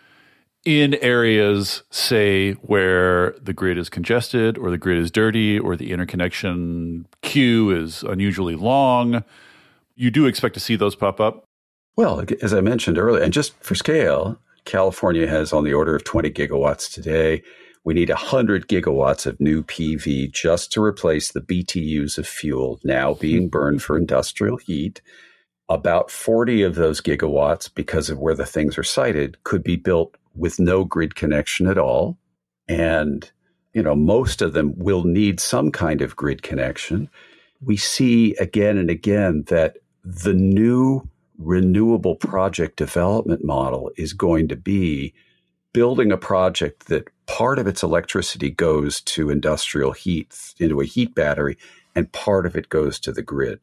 [0.66, 5.92] in areas, say, where the grid is congested or the grid is dirty or the
[5.92, 9.24] interconnection queue is unusually long.
[9.96, 11.49] You do expect to see those pop up?
[11.96, 16.04] Well, as I mentioned earlier, and just for scale, California has on the order of
[16.04, 17.42] 20 gigawatts today.
[17.84, 23.16] We need 100 gigawatts of new PV just to replace the BTUs of fuel now
[23.16, 23.48] being hmm.
[23.48, 25.02] burned for industrial heat.
[25.70, 30.16] About 40 of those gigawatts, because of where the things are sited, could be built
[30.36, 32.18] with no grid connection at all.
[32.68, 33.30] And,
[33.74, 37.10] you know, most of them will need some kind of grid connection.
[37.62, 41.08] We see again and again that the new
[41.40, 45.14] renewable project development model is going to be
[45.74, 51.16] building a project that part of its electricity goes to industrial heat, into a heat
[51.16, 51.58] battery,
[51.96, 53.60] and part of it goes to the grid.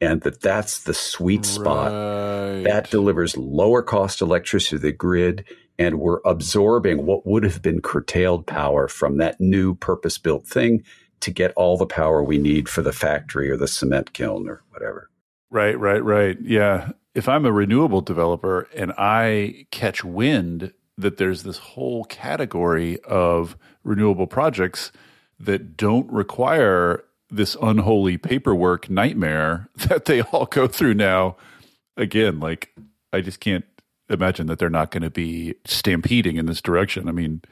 [0.00, 2.64] And that that's the sweet spot Right.
[2.64, 5.44] that delivers lower cost electricity to the grid
[5.78, 10.84] and we're absorbing what would have been curtailed power from that new purpose built thing
[11.20, 14.62] to get all the power we need for the factory or the cement kiln or
[14.70, 15.08] whatever.
[15.50, 16.36] Right, right, right.
[16.42, 16.90] Yeah.
[17.14, 23.56] If I'm a renewable developer and I catch wind that there's this whole category of
[23.82, 24.92] renewable projects
[25.38, 31.36] that don't require this unholy paperwork nightmare that they all go through now,
[31.96, 32.74] again, like
[33.12, 33.64] I just can't
[34.08, 37.08] imagine that they're not going to be stampeding in this direction.
[37.08, 37.42] I mean,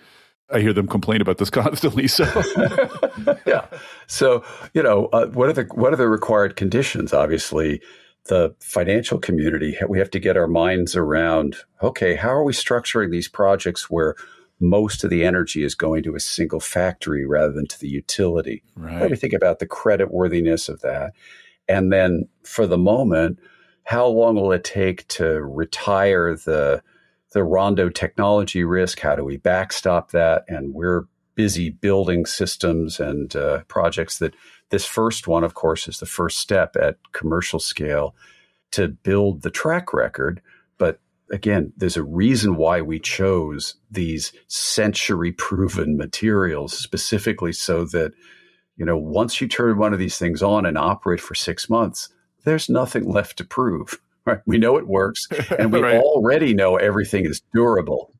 [0.52, 2.08] I hear them complain about this constantly.
[2.08, 2.24] So,
[3.46, 3.66] yeah.
[4.06, 4.44] So,
[4.74, 7.12] you know, uh, what are the what are the required conditions?
[7.12, 7.80] Obviously,
[8.26, 11.56] the financial community we have to get our minds around.
[11.82, 14.14] Okay, how are we structuring these projects where
[14.60, 18.62] most of the energy is going to a single factory rather than to the utility?
[18.76, 19.00] right.
[19.00, 21.12] Let me think about the credit worthiness of that,
[21.68, 23.38] and then for the moment,
[23.84, 26.82] how long will it take to retire the
[27.32, 29.00] the Rondo technology risk?
[29.00, 30.44] How do we backstop that?
[30.48, 34.34] And we're busy building systems and uh, projects that
[34.72, 38.16] this first one, of course, is the first step at commercial scale
[38.72, 40.40] to build the track record.
[40.78, 40.98] But
[41.30, 48.12] again, there's a reason why we chose these century proven materials specifically so that,
[48.76, 52.08] you know, once you turn one of these things on and operate for six months,
[52.44, 54.00] there's nothing left to prove.
[54.24, 54.38] Right?
[54.46, 55.26] We know it works,
[55.58, 55.96] and we Right.
[56.00, 58.14] already know everything is durable.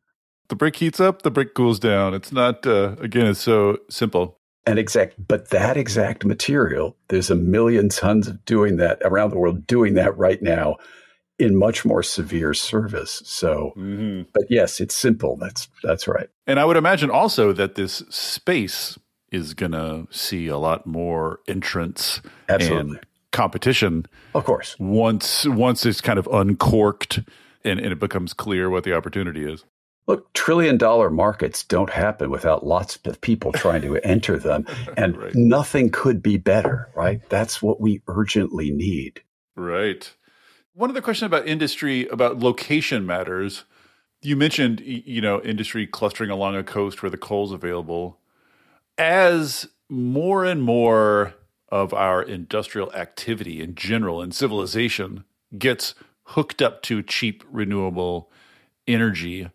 [0.49, 2.13] the brick heats up, the brick cools down.
[2.13, 4.41] It's not, uh, again, it's so simple.
[4.67, 9.39] And exact, but that exact material, there's a million tons of doing that around the
[9.39, 10.77] world, doing that right now
[11.39, 13.23] in much more severe service.
[13.25, 14.23] So, Mm-hmm.
[14.33, 15.37] but yes, it's simple.
[15.37, 16.29] That's that's right.
[16.47, 18.97] And I would imagine also that this space
[19.33, 24.77] is going to see a lot more entrance Absolutely, and competition of course.
[24.79, 27.19] once once it's kind of uncorked
[27.65, 29.65] and, and it becomes clear what the opportunity is.
[30.07, 35.17] Look, trillion dollar markets don't happen without lots of people trying to enter them, and
[35.17, 35.35] Right.
[35.35, 36.89] nothing could be better.
[36.97, 37.21] Right?
[37.29, 39.23] That's what we urgently need.
[39.55, 40.13] Right.
[40.75, 43.65] One other question about industry about location matters.
[44.23, 48.19] You mentioned you know industry clustering along a coast where the coal's available.
[48.99, 51.35] As more and more
[51.69, 55.25] of our industrial activity in general and civilization
[55.59, 55.95] gets
[56.25, 58.31] hooked up to cheap renewable
[58.87, 59.51] energy,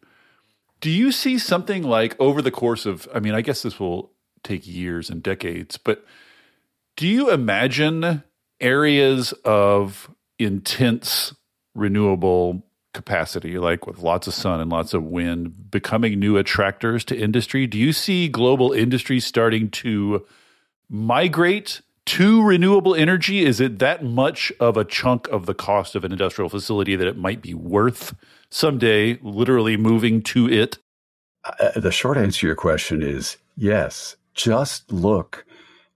[0.82, 4.12] do you see something like over the course of I mean I guess this will
[4.44, 6.06] take years and decades, but
[6.96, 8.24] do you imagine
[8.60, 11.34] areas of intense
[11.76, 17.18] renewable capacity, like with lots of sun and lots of wind, becoming new attractors to
[17.18, 17.68] industry?
[17.68, 20.26] Do you see global industry starting to
[20.90, 23.46] migrate to renewable energy?
[23.46, 27.08] Is it that much of a chunk of the cost of an industrial facility that
[27.08, 28.16] it might be worth
[28.50, 30.78] someday literally moving to it?
[31.44, 34.16] Uh, the short answer to your question is yes.
[34.34, 35.46] Just look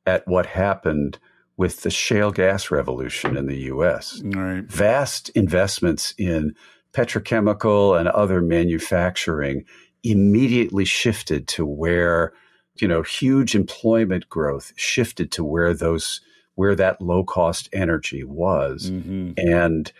[0.05, 1.19] at what happened
[1.57, 4.21] with the shale gas revolution in the US.
[4.23, 4.63] Right.
[4.63, 6.55] Vast investments in
[6.93, 9.65] petrochemical and other manufacturing
[10.03, 12.33] immediately shifted to where,
[12.77, 16.21] you know, huge employment growth shifted to where those
[16.55, 18.89] where that low cost energy was.
[18.91, 19.33] Mm-hmm.
[19.37, 19.91] And,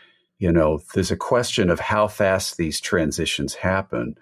[0.42, 4.18] you know, there's a question of how fast these transitions happen.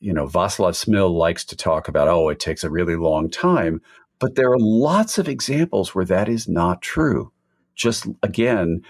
[0.00, 3.80] You know, Václav Smil likes to talk about, oh, it takes a really long time.
[4.18, 7.30] But there are lots of examples where that is not true.
[7.76, 8.82] Just again,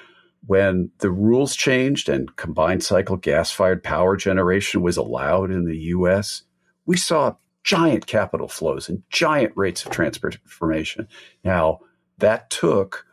[0.47, 5.77] when the rules changed and combined cycle gas fired power generation was allowed in the
[5.78, 6.44] US,
[6.86, 11.07] we saw giant capital flows and giant rates of transformation.
[11.44, 11.81] Now,
[12.16, 13.05] that took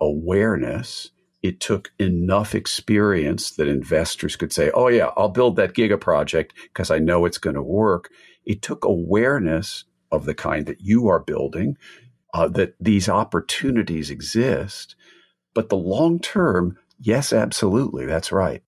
[0.00, 1.10] awareness,
[1.46, 6.54] it took enough experience that investors could say, oh, yeah, I'll build that giga project
[6.64, 8.10] because I know it's going to work.
[8.44, 11.76] It took awareness of the kind that you are building,
[12.34, 14.96] uh, that these opportunities exist.
[15.54, 18.62] But the long term, yes, absolutely, that's right.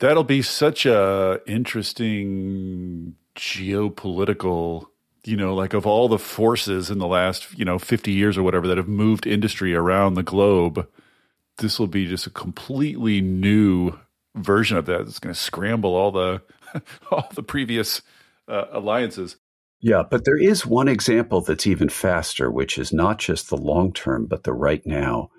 [0.00, 4.86] That'll be such a interesting geopolitical,
[5.24, 8.42] you know, like of all the forces in the last, you know, 50 years or
[8.42, 10.88] whatever that have moved industry around the globe,
[11.58, 13.92] this will be just a completely new
[14.34, 15.02] version of that.
[15.02, 16.42] It's going to scramble all the
[17.10, 18.02] all the previous
[18.48, 19.36] uh, alliances.
[19.80, 23.92] Yeah, but there is one example that's even faster, which is not just the long
[23.92, 25.30] term, but the right now.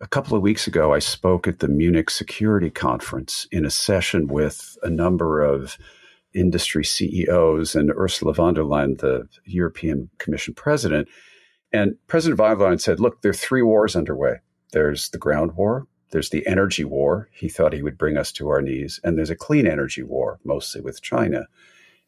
[0.00, 4.26] A couple of weeks ago, I spoke at the Munich Security Conference in a session
[4.26, 5.76] with a number of
[6.34, 11.06] industry CEOs and Ursula von der Leyen, the European Commission president.
[11.72, 14.38] And President von der Leyen said, Look, there are three wars underway
[14.72, 17.28] there's the ground war, there's the energy war.
[17.32, 19.00] He thought he would bring us to our knees.
[19.02, 21.46] And there's a clean energy war, mostly with China.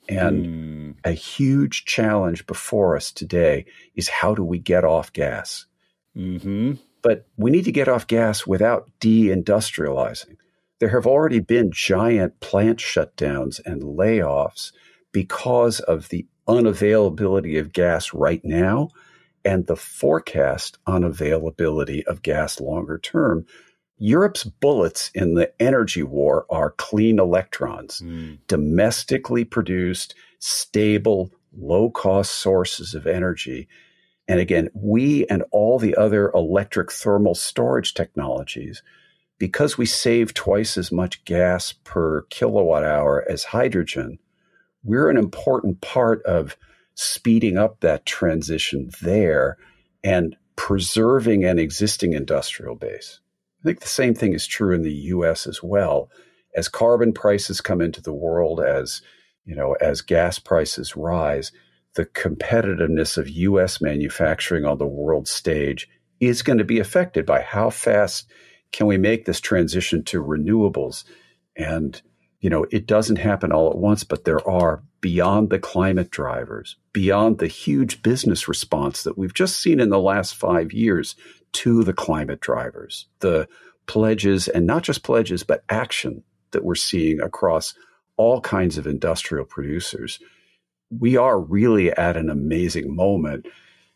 [0.09, 0.95] And mm.
[1.05, 3.65] a huge challenge before us today
[3.95, 5.66] is how do we get off gas?
[6.15, 6.74] Mm-hmm.
[7.01, 10.36] But we need to get off gas without deindustrializing.
[10.81, 14.73] There have already been giant plant shutdowns and layoffs
[15.12, 18.91] because of the unavailability of gas right now
[19.44, 23.46] and the forecast on availability of gas longer term.
[23.98, 28.38] Europe's bullets in the energy war are clean electrons, mm.
[28.48, 33.68] domestically produced, stable, low cost sources of energy.
[34.26, 38.82] And again, we and all the other electric thermal storage technologies,
[39.38, 44.18] because we save twice as much gas per kilowatt hour as hydrogen,
[44.82, 46.56] we're an important part of
[46.94, 49.56] speeding up that transition there
[50.02, 53.20] and preserving an existing industrial base.
[53.60, 56.10] I think the same thing is true in the US as well.
[56.54, 59.02] As carbon prices come into the world, as
[59.44, 61.52] you know, as gas prices rise,
[61.94, 65.88] the competitiveness of US manufacturing on the world stage
[66.20, 68.30] is going to be affected by how fast
[68.72, 71.04] can we make this transition to renewables.
[71.56, 72.00] And,
[72.44, 76.76] you know, it doesn't happen all at once, but there are beyond the climate drivers,
[76.92, 81.16] beyond the huge business response that we've just seen in the last five years
[81.52, 83.48] to the climate drivers, the
[83.86, 87.72] pledges, and not just pledges, but action that we're seeing across
[88.18, 90.18] all kinds of industrial producers.
[90.90, 93.46] We are really at an amazing moment.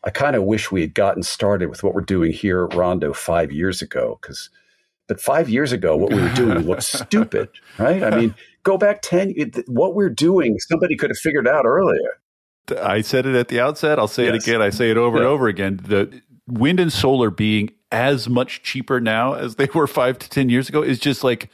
[0.04, 3.12] I kind of wish we had gotten started with what we're doing here at Rondo
[3.12, 4.48] five years ago, because
[5.08, 7.48] but five years ago, what we were doing looked stupid,
[7.78, 8.02] right?
[8.02, 9.34] I mean, go back 10,
[9.66, 12.20] what we're doing, somebody could have figured out earlier.
[12.80, 13.98] I said it at the outset.
[13.98, 14.34] I'll say yes.
[14.34, 14.62] it again.
[14.62, 15.22] I say it over yeah.
[15.22, 15.80] and over again.
[15.82, 20.50] The wind and solar being as much cheaper now as they were five to 10
[20.50, 21.50] years ago is just like,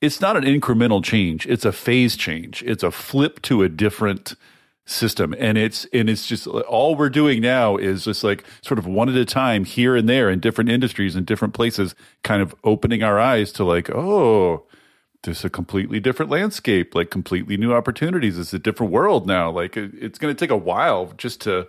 [0.00, 1.46] it's not an incremental change.
[1.46, 2.62] It's a phase change.
[2.64, 4.34] It's a flip to a different
[4.86, 5.34] system.
[5.38, 9.08] And it's, and it's just all we're doing now is just like sort of one
[9.08, 13.02] at a time here and there in different industries and different places, kind of opening
[13.02, 14.64] our eyes to like, oh,
[15.24, 18.38] there's a completely different landscape, like completely new opportunities.
[18.38, 19.50] It's a different world now.
[19.50, 21.66] Like it's going to take a while just to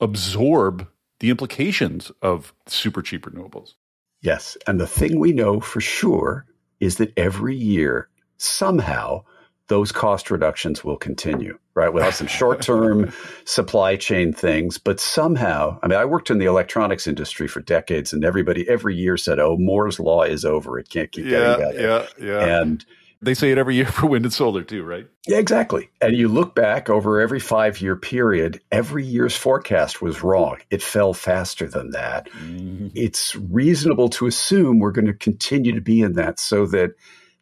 [0.00, 0.88] absorb
[1.20, 3.74] the implications of super cheap renewables.
[4.22, 4.56] Yes.
[4.66, 6.46] And the thing we know for sure
[6.80, 9.24] is that every year, somehow,
[9.68, 11.92] those cost reductions will continue, right?
[11.92, 13.12] We'll have some short term
[13.44, 18.12] supply chain things, but somehow, I mean, I worked in the electronics industry for decades
[18.12, 20.78] and everybody every year said, oh, Moore's Law is over.
[20.78, 22.08] It can't keep yeah, getting better.
[22.18, 22.60] Yeah, yeah.
[22.60, 22.84] And
[23.22, 25.06] they say it every year for wind and solar too, right?
[25.26, 25.90] Yeah, exactly.
[26.00, 30.58] And you look back over every five year period, every year's forecast was wrong.
[30.70, 32.30] It fell faster than that.
[32.30, 32.88] Mm-hmm.
[32.94, 36.90] It's reasonable to assume we're going to continue to be in that so that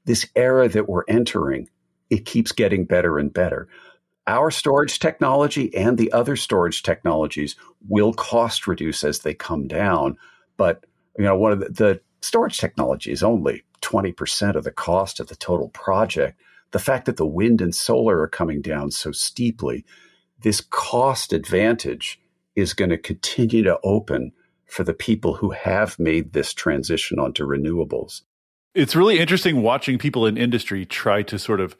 [0.06, 1.68] this era that we're entering
[2.10, 3.68] it keeps getting better and better.
[4.26, 7.56] Our storage technology and the other storage technologies
[7.88, 10.16] will cost reduce as they come down.
[10.56, 10.84] But
[11.18, 15.28] you know, one of the, the storage technology is only 20% of the cost of
[15.28, 16.40] the total project.
[16.70, 19.84] The fact that the wind and solar are coming down so steeply,
[20.40, 22.20] this cost advantage
[22.56, 24.32] is going to continue to open
[24.66, 28.22] for the people who have made this transition onto renewables.
[28.74, 31.76] It's really interesting watching people in industry try to sort of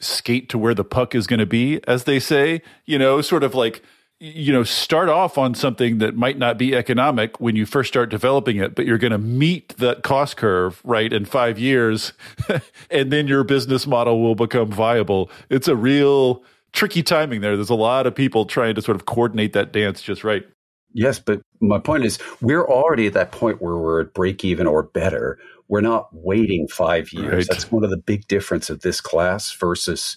[0.00, 3.42] skate to where the puck is going to be, as they say, you know, sort
[3.42, 3.82] of like,
[4.20, 8.08] you know, start off on something that might not be economic when you first start
[8.08, 12.12] developing it, but you're going to meet that cost curve, right, in five years,
[12.90, 15.30] and then your business model will become viable.
[15.50, 16.42] It's a real
[16.72, 17.56] tricky timing there.
[17.56, 20.44] There's a lot of people trying to sort of coordinate that dance just right.
[20.94, 24.66] Yes, but my point is we're already at that point where we're at break even
[24.66, 25.38] or better.
[25.68, 27.32] We're not waiting five years.
[27.32, 27.46] Right.
[27.48, 30.16] That's one of the big difference of this class versus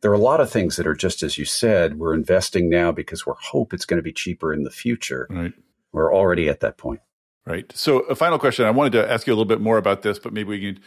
[0.00, 2.92] there are a lot of things that are just as you said, we're investing now
[2.92, 5.26] because we're hope it's going to be cheaper in the future.
[5.30, 5.52] Right.
[5.92, 7.00] We're already at that point.
[7.46, 7.70] Right.
[7.74, 8.64] So, a final question.
[8.66, 10.82] I wanted to ask you a little bit more about this, but maybe we can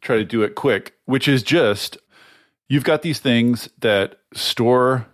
[0.00, 1.98] try to do it quick, which is just
[2.68, 5.06] you've got these things that store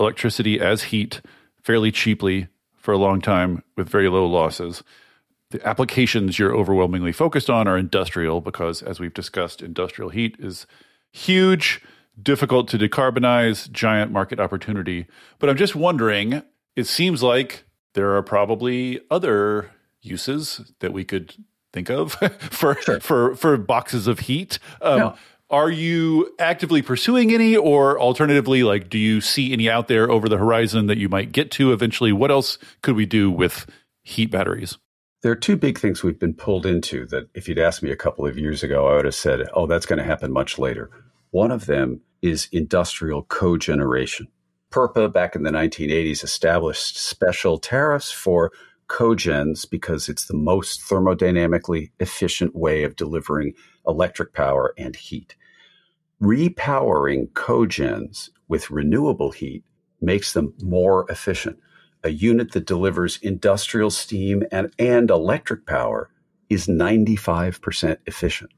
[0.00, 1.20] electricity as heat
[1.62, 4.82] fairly cheaply for a long time with very low losses.
[5.50, 10.66] The applications you're overwhelmingly focused on are industrial because, as we've discussed, industrial heat is
[11.12, 11.82] huge,
[12.22, 15.06] difficult to decarbonize, giant market opportunity.
[15.40, 16.42] But I'm just wondering,
[16.76, 17.64] it seems like
[17.94, 19.72] there are probably other
[20.02, 21.34] uses that we could
[21.72, 23.00] think of for Sure.
[23.00, 24.58] for for boxes of heat.
[24.80, 25.14] Um.
[25.52, 30.28] Are you actively pursuing any, or alternatively, like, do you see any out there over
[30.28, 32.12] the horizon that you might get to eventually?
[32.12, 33.66] What else could we do with
[34.04, 34.78] heat batteries?
[35.22, 37.96] There are two big things we've been pulled into that if you'd asked me a
[37.96, 40.90] couple of years ago, I would have said, oh, that's going to happen much later.
[41.30, 44.28] One of them is industrial cogeneration.
[44.70, 48.50] PURPA back in the 1980s established special tariffs for
[48.88, 53.52] cogens because it's the most thermodynamically efficient way of delivering
[53.86, 55.36] electric power and heat.
[56.22, 59.64] Repowering cogens with renewable heat
[60.00, 61.58] makes them more efficient
[62.02, 66.10] a unit that delivers industrial steam and, and electric power
[66.48, 68.50] is 95% efficient.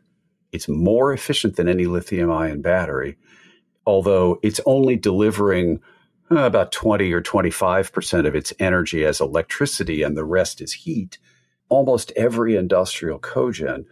[0.52, 3.16] It's more efficient than any lithium ion battery,
[3.86, 5.80] although it's only delivering
[6.30, 11.18] uh, about 20 or 25% of its energy as electricity and the rest is heat.
[11.68, 13.84] Almost every industrial cogen,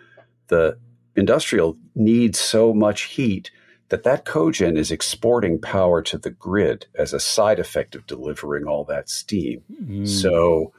[0.48, 0.78] the
[1.16, 3.50] industrial needs so much heat
[3.90, 8.66] that that cogen is exporting power to the grid as a side effect of delivering
[8.66, 9.60] all that steam.
[9.68, 10.06] Hmm.
[10.06, 10.72] So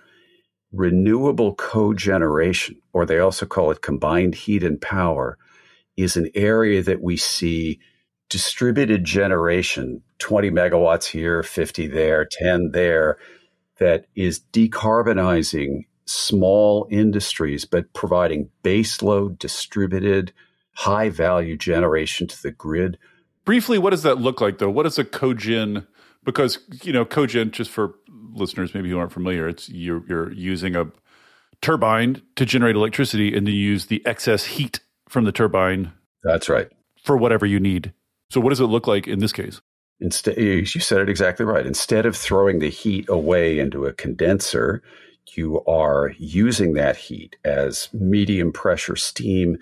[0.71, 5.37] renewable cogeneration, or they also call it combined heat and power,
[5.97, 7.79] is an area that we see
[8.29, 13.17] distributed generation 20 megawatts here, 50 there, 10 there
[13.77, 20.31] that is decarbonizing small industries, but providing baseload distributed
[20.81, 22.97] high value generation to the grid.
[23.45, 24.69] Briefly, what does that look like, though?
[24.69, 25.85] What is a cogen?
[26.23, 27.95] Because you know, cogen, just for
[28.33, 30.87] listeners maybe who aren't familiar, it's you're you're using a
[31.61, 35.91] turbine to generate electricity, and then you use the excess heat from the turbine
[36.23, 36.67] That's right.
[37.03, 37.93] for whatever you need.
[38.29, 39.61] So, what does it look like in this case?
[39.99, 41.65] Instead, you said it exactly right.
[41.65, 44.81] Instead of throwing the heat away into a condenser,
[45.35, 49.57] you are using that heat as medium pressure steam,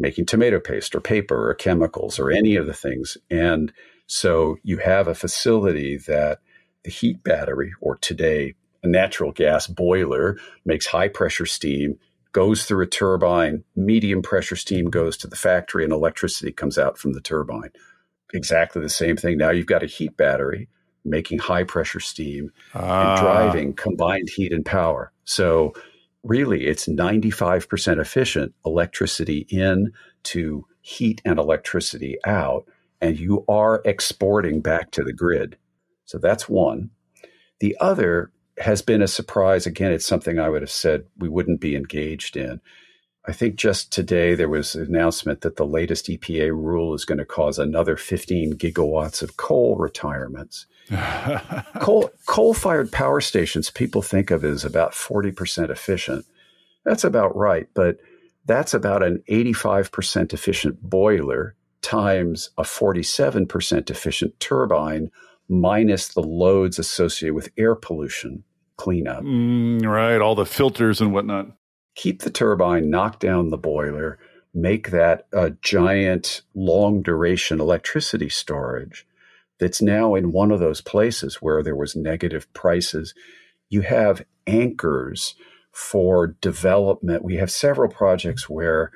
[0.00, 3.16] making tomato paste or paper or chemicals or any of the things.
[3.30, 3.72] And
[4.06, 6.40] so you have a facility that
[6.82, 11.98] the heat battery, or today a natural gas boiler, makes high pressure steam,
[12.32, 16.98] goes through a turbine, medium pressure steam goes to the factory, and electricity comes out
[16.98, 17.70] from the turbine
[18.32, 19.36] exactly the same thing.
[19.36, 20.68] Now you've got a heat battery
[21.04, 23.12] making high pressure steam Ah.
[23.12, 25.12] and driving combined heat and power.
[25.24, 25.72] So
[26.22, 29.92] really it's 95% efficient electricity in
[30.24, 32.66] to heat and electricity out
[33.00, 35.56] and you are exporting back to the grid.
[36.04, 36.90] So that's one.
[37.60, 41.60] The other has been a surprise again it's something I would have said we wouldn't
[41.60, 42.60] be engaged in.
[43.30, 47.18] I think just today there was an announcement that the latest EPA rule is going
[47.18, 50.66] to cause another 15 gigawatts of coal retirements.
[51.78, 56.26] coal coal fired power stations people think of as about 40% efficient.
[56.84, 57.98] That's about right, but
[58.46, 65.08] that's about an 85% efficient boiler times a 47% efficient turbine
[65.48, 68.42] minus the loads associated with air pollution
[68.76, 71.59] cleanup Mm, right, all the filters and whatnot.
[72.00, 74.18] Keep the turbine, knock down the boiler,
[74.54, 79.06] make that a giant long duration electricity storage
[79.58, 83.12] that's now in one of those places where there was negative prices.
[83.68, 85.34] You have anchors
[85.72, 87.22] for development.
[87.22, 88.92] We have several projects where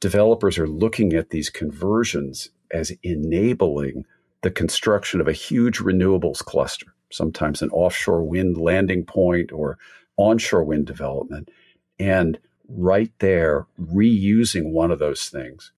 [0.00, 4.06] developers are looking at these conversions as enabling
[4.40, 9.76] the construction of a huge renewables cluster, sometimes an offshore wind landing point or
[10.16, 11.50] onshore wind development.
[11.98, 12.38] And
[12.68, 15.72] right there, reusing one of those things.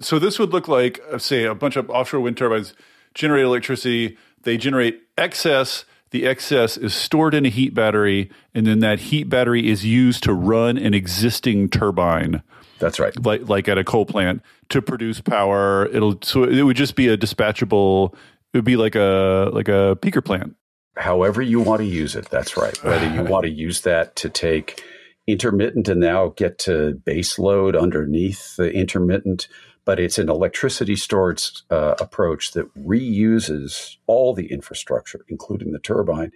[0.00, 2.74] So this would look like, uh, say, a bunch of offshore wind turbines
[3.14, 4.16] generate electricity.
[4.42, 5.84] They generate excess.
[6.10, 10.24] The excess is stored in a heat battery, and then that heat battery is used
[10.24, 12.42] to run an existing turbine,
[12.80, 13.14] That's right.
[13.24, 15.86] like like at a coal plant, to produce power.
[15.86, 18.12] It'll so it would just be a dispatchable.
[18.52, 20.56] It would be like a like a peaker plant.
[20.96, 22.28] However, you want to use it.
[22.28, 22.76] That's right.
[22.82, 24.82] Whether you want to use that to take
[25.26, 29.48] intermittent and now get to base load underneath the intermittent,
[29.84, 36.32] but it's an electricity storage uh, approach that reuses all the infrastructure, including the turbine.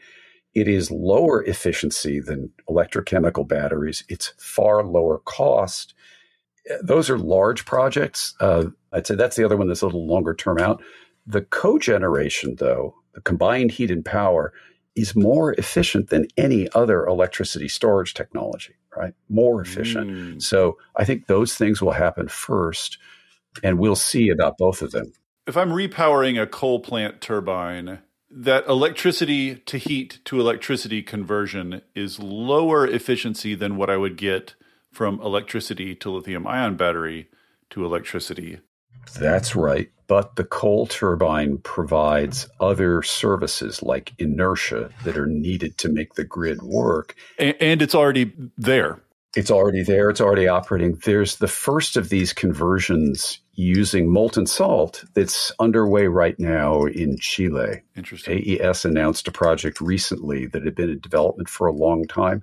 [0.55, 4.05] It is lower efficiency than electrochemical batteries.
[4.09, 5.95] It's far lower cost.
[6.83, 8.35] Those are large projects.
[8.41, 10.83] Uh, I'd say that's the other one that's a little longer term out.
[11.27, 14.53] The cogeneration, though, the combined heat and power,
[14.97, 19.15] is more efficient than any other electricity storage technology, right?
[19.29, 20.11] More efficient.
[20.11, 20.43] Mm.
[20.43, 22.99] So I think those things will happen first,
[23.63, 25.13] and we'll see about both of them.
[25.47, 27.99] If I'm repowering a coal plant turbine,
[28.31, 34.55] that electricity to heat to electricity conversion is lower efficiency than what I would get
[34.91, 37.29] from electricity to lithium ion battery
[37.71, 38.61] to electricity.
[39.19, 39.91] That's right.
[40.07, 46.25] But the coal turbine provides other services like inertia that are needed to make the
[46.25, 47.15] grid work.
[47.39, 49.01] And, and it's already there.
[49.37, 50.11] It's already there.
[50.11, 50.95] It's already operating.
[51.05, 57.83] There's the first of these conversions using molten salt that's underway right now in Chile.
[57.97, 58.43] Interesting.
[58.47, 62.43] AES announced a project recently that had been in development for a long time.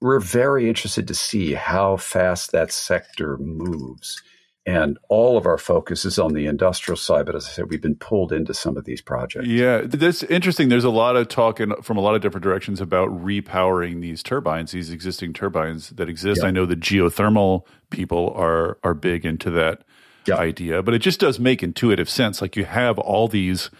[0.00, 4.22] We're very interested to see how fast that sector moves.
[4.70, 7.26] And all of our focus is on the industrial side.
[7.26, 9.48] But as I said, we've been pulled into some of these projects.
[9.48, 10.68] Yeah, that's interesting.
[10.68, 14.22] There's a lot of talk in, from a lot of different directions about repowering these
[14.22, 16.42] turbines, these existing turbines that exist.
[16.42, 16.48] Yeah.
[16.48, 19.82] I know the geothermal people are are big into that
[20.26, 20.36] yeah.
[20.36, 22.40] idea, but it just does make intuitive sense.
[22.40, 23.70] Like you have all these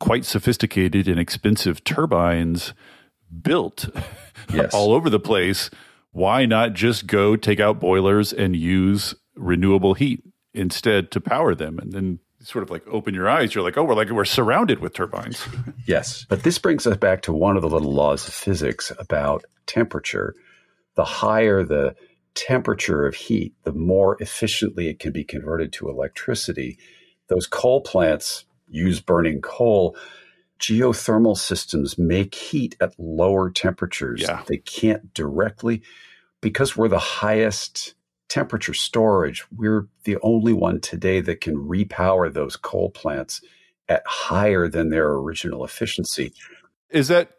[0.00, 2.74] quite sophisticated and expensive turbines
[3.40, 3.88] built
[4.52, 4.70] yes.
[4.74, 5.70] all over the place.
[6.10, 10.24] Why not just go take out boilers and use renewable heat
[10.54, 13.84] instead to power them and then sort of like open your eyes you're like oh
[13.84, 15.46] we're like we're surrounded with turbines.
[15.86, 16.24] Yes.
[16.28, 20.34] But this brings us back to one of the little laws of physics about temperature.
[20.94, 21.94] The higher the
[22.34, 26.78] temperature of heat the more efficiently it can be converted to electricity.
[27.28, 29.96] Those coal plants use burning coal.
[30.60, 34.20] Geothermal systems make heat at lower temperatures.
[34.22, 34.42] Yeah.
[34.46, 35.82] they can't directly
[36.40, 37.94] because we're the highest
[38.30, 43.42] temperature storage, we're the only one today that can repower those coal plants
[43.88, 46.32] at higher than their original efficiency.
[46.88, 47.32] Is that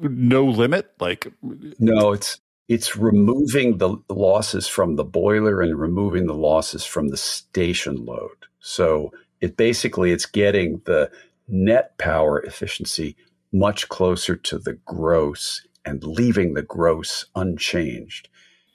[0.00, 0.92] no limit?
[1.00, 7.08] Like no, it's it's removing the losses from the boiler and removing the losses from
[7.08, 8.46] the station load.
[8.60, 11.10] So it basically it's getting the
[11.48, 13.16] net power efficiency
[13.52, 18.28] much closer to the gross and leaving the gross unchanged.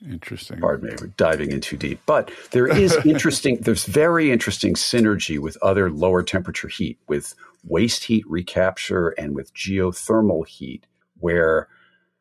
[0.07, 0.59] Interesting.
[0.59, 1.99] Pardon me, we're diving in too deep.
[2.05, 8.05] But there is interesting, there's very interesting synergy with other lower temperature heat, with waste
[8.05, 10.87] heat recapture and with geothermal heat,
[11.19, 11.67] where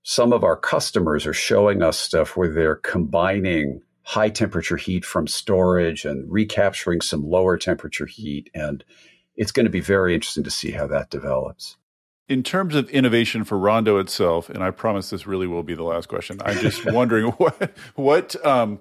[0.03, 5.27] some of our customers are showing us stuff where they're combining high temperature heat from
[5.27, 8.51] storage and recapturing some lower temperature heat.
[8.55, 8.83] And
[9.37, 11.77] it's going to be very interesting to see how that develops
[12.29, 15.83] in terms of innovation for Rondo itself, and I promise this really will be the
[15.83, 16.41] last question.
[16.45, 18.81] I'm just wondering what what um,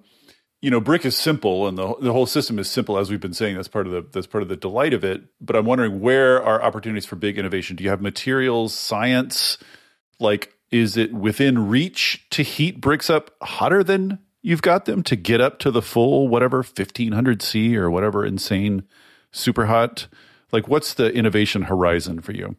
[0.61, 3.33] you know, brick is simple, and the the whole system is simple, as we've been
[3.33, 3.55] saying.
[3.55, 5.23] That's part of the that's part of the delight of it.
[5.39, 7.75] But I'm wondering where are opportunities for big innovation?
[7.75, 9.57] Do you have materials science?
[10.19, 15.15] Like, is it within reach to heat bricks up hotter than you've got them to
[15.15, 18.83] get up to the full whatever 1500 C or whatever insane
[19.31, 20.07] super hot?
[20.51, 22.55] Like, what's the innovation horizon for you?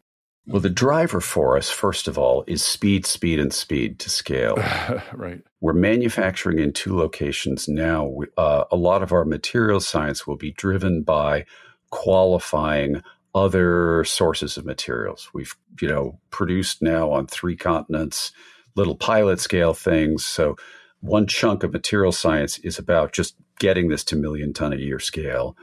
[0.49, 4.57] Well, the driver for us, first of all, is speed, speed, and speed to scale.
[5.13, 5.43] right.
[5.61, 8.17] We're manufacturing in two locations now.
[8.39, 11.45] Uh, a lot of our material science will be driven by
[11.91, 13.03] qualifying
[13.35, 15.29] other sources of materials.
[15.35, 18.33] We've, you know, produced now on three continents,
[18.75, 20.25] little pilot scale things.
[20.25, 20.57] So
[21.01, 24.99] one chunk of material science is about just getting this to million ton a year
[24.99, 25.59] scale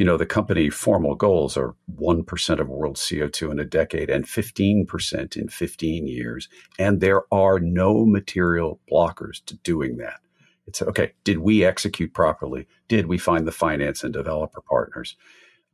[0.00, 4.24] you know, the company formal goals are 1% of world CO2 in a decade and
[4.24, 6.48] 15% in 15 years.
[6.78, 10.20] And there are no material blockers to doing that.
[10.66, 12.66] It's okay, did we execute properly?
[12.88, 15.18] Did we find the finance and developer partners?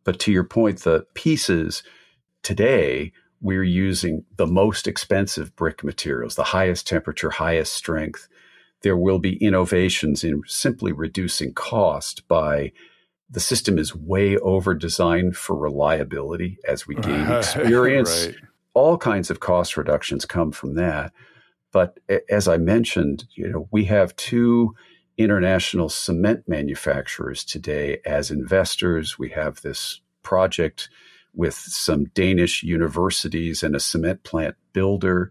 [0.02, 1.84] But to your point, the pieces
[2.42, 8.26] today, we're using the most expensive brick materials, the highest temperature, highest strength.
[8.82, 12.72] There will be innovations in simply reducing cost by
[13.28, 18.26] the system is way over designed for reliability as we gain experience.
[18.26, 18.36] right.
[18.74, 21.12] All kinds of cost reductions come from that.
[21.72, 21.98] But
[22.30, 24.74] as I mentioned, you know, we have two
[25.18, 29.18] international cement manufacturers today as investors.
[29.18, 30.88] We have this project
[31.34, 35.30] with some Danish universities and a cement plant builder.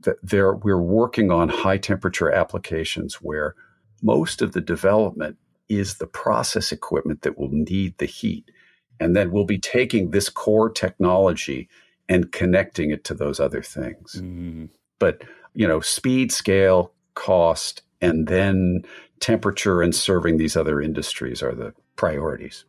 [0.00, 3.54] That there, we're working on high temperature applications where
[4.02, 8.50] most of the development is the process equipment that will need the heat.
[8.98, 11.68] And then we'll be taking this core technology
[12.08, 14.16] and connecting it to those other things.
[14.18, 14.70] Mm.
[14.98, 15.22] But,
[15.54, 18.82] you know, speed, scale, cost, and then
[19.20, 22.64] temperature and serving these other industries are the priorities.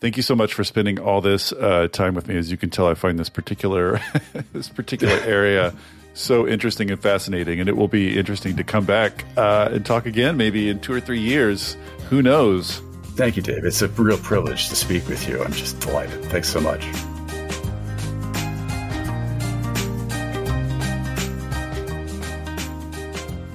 [0.00, 2.36] Thank you so much for spending all this uh, time with me.
[2.36, 4.00] As you can tell, I find this particular
[4.52, 5.74] this particular area
[6.14, 10.06] so interesting and fascinating, and it will be interesting to come back uh, and talk
[10.06, 11.76] again, maybe in two or three years.
[12.10, 12.82] Who knows?
[13.14, 13.64] Thank you, Dave.
[13.64, 15.42] It's a real privilege to speak with you.
[15.42, 16.24] I'm just delighted.
[16.26, 16.84] Thanks so much.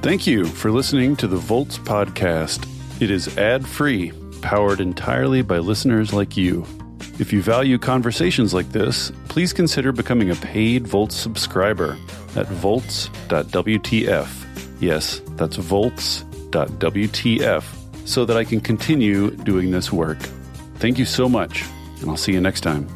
[0.02, 2.66] Thank you for listening to the Volts podcast.
[3.02, 6.66] It is ad free, powered entirely by listeners like you.
[7.20, 11.98] If you value conversations like this, please consider becoming a paid Volts subscriber
[12.38, 14.28] at volts.wtf.
[14.80, 16.18] Yes, that's volts.wtf
[18.08, 20.20] so that I can continue doing this work.
[20.76, 21.66] Thank you so much,
[22.00, 22.88] and I'll see you next time.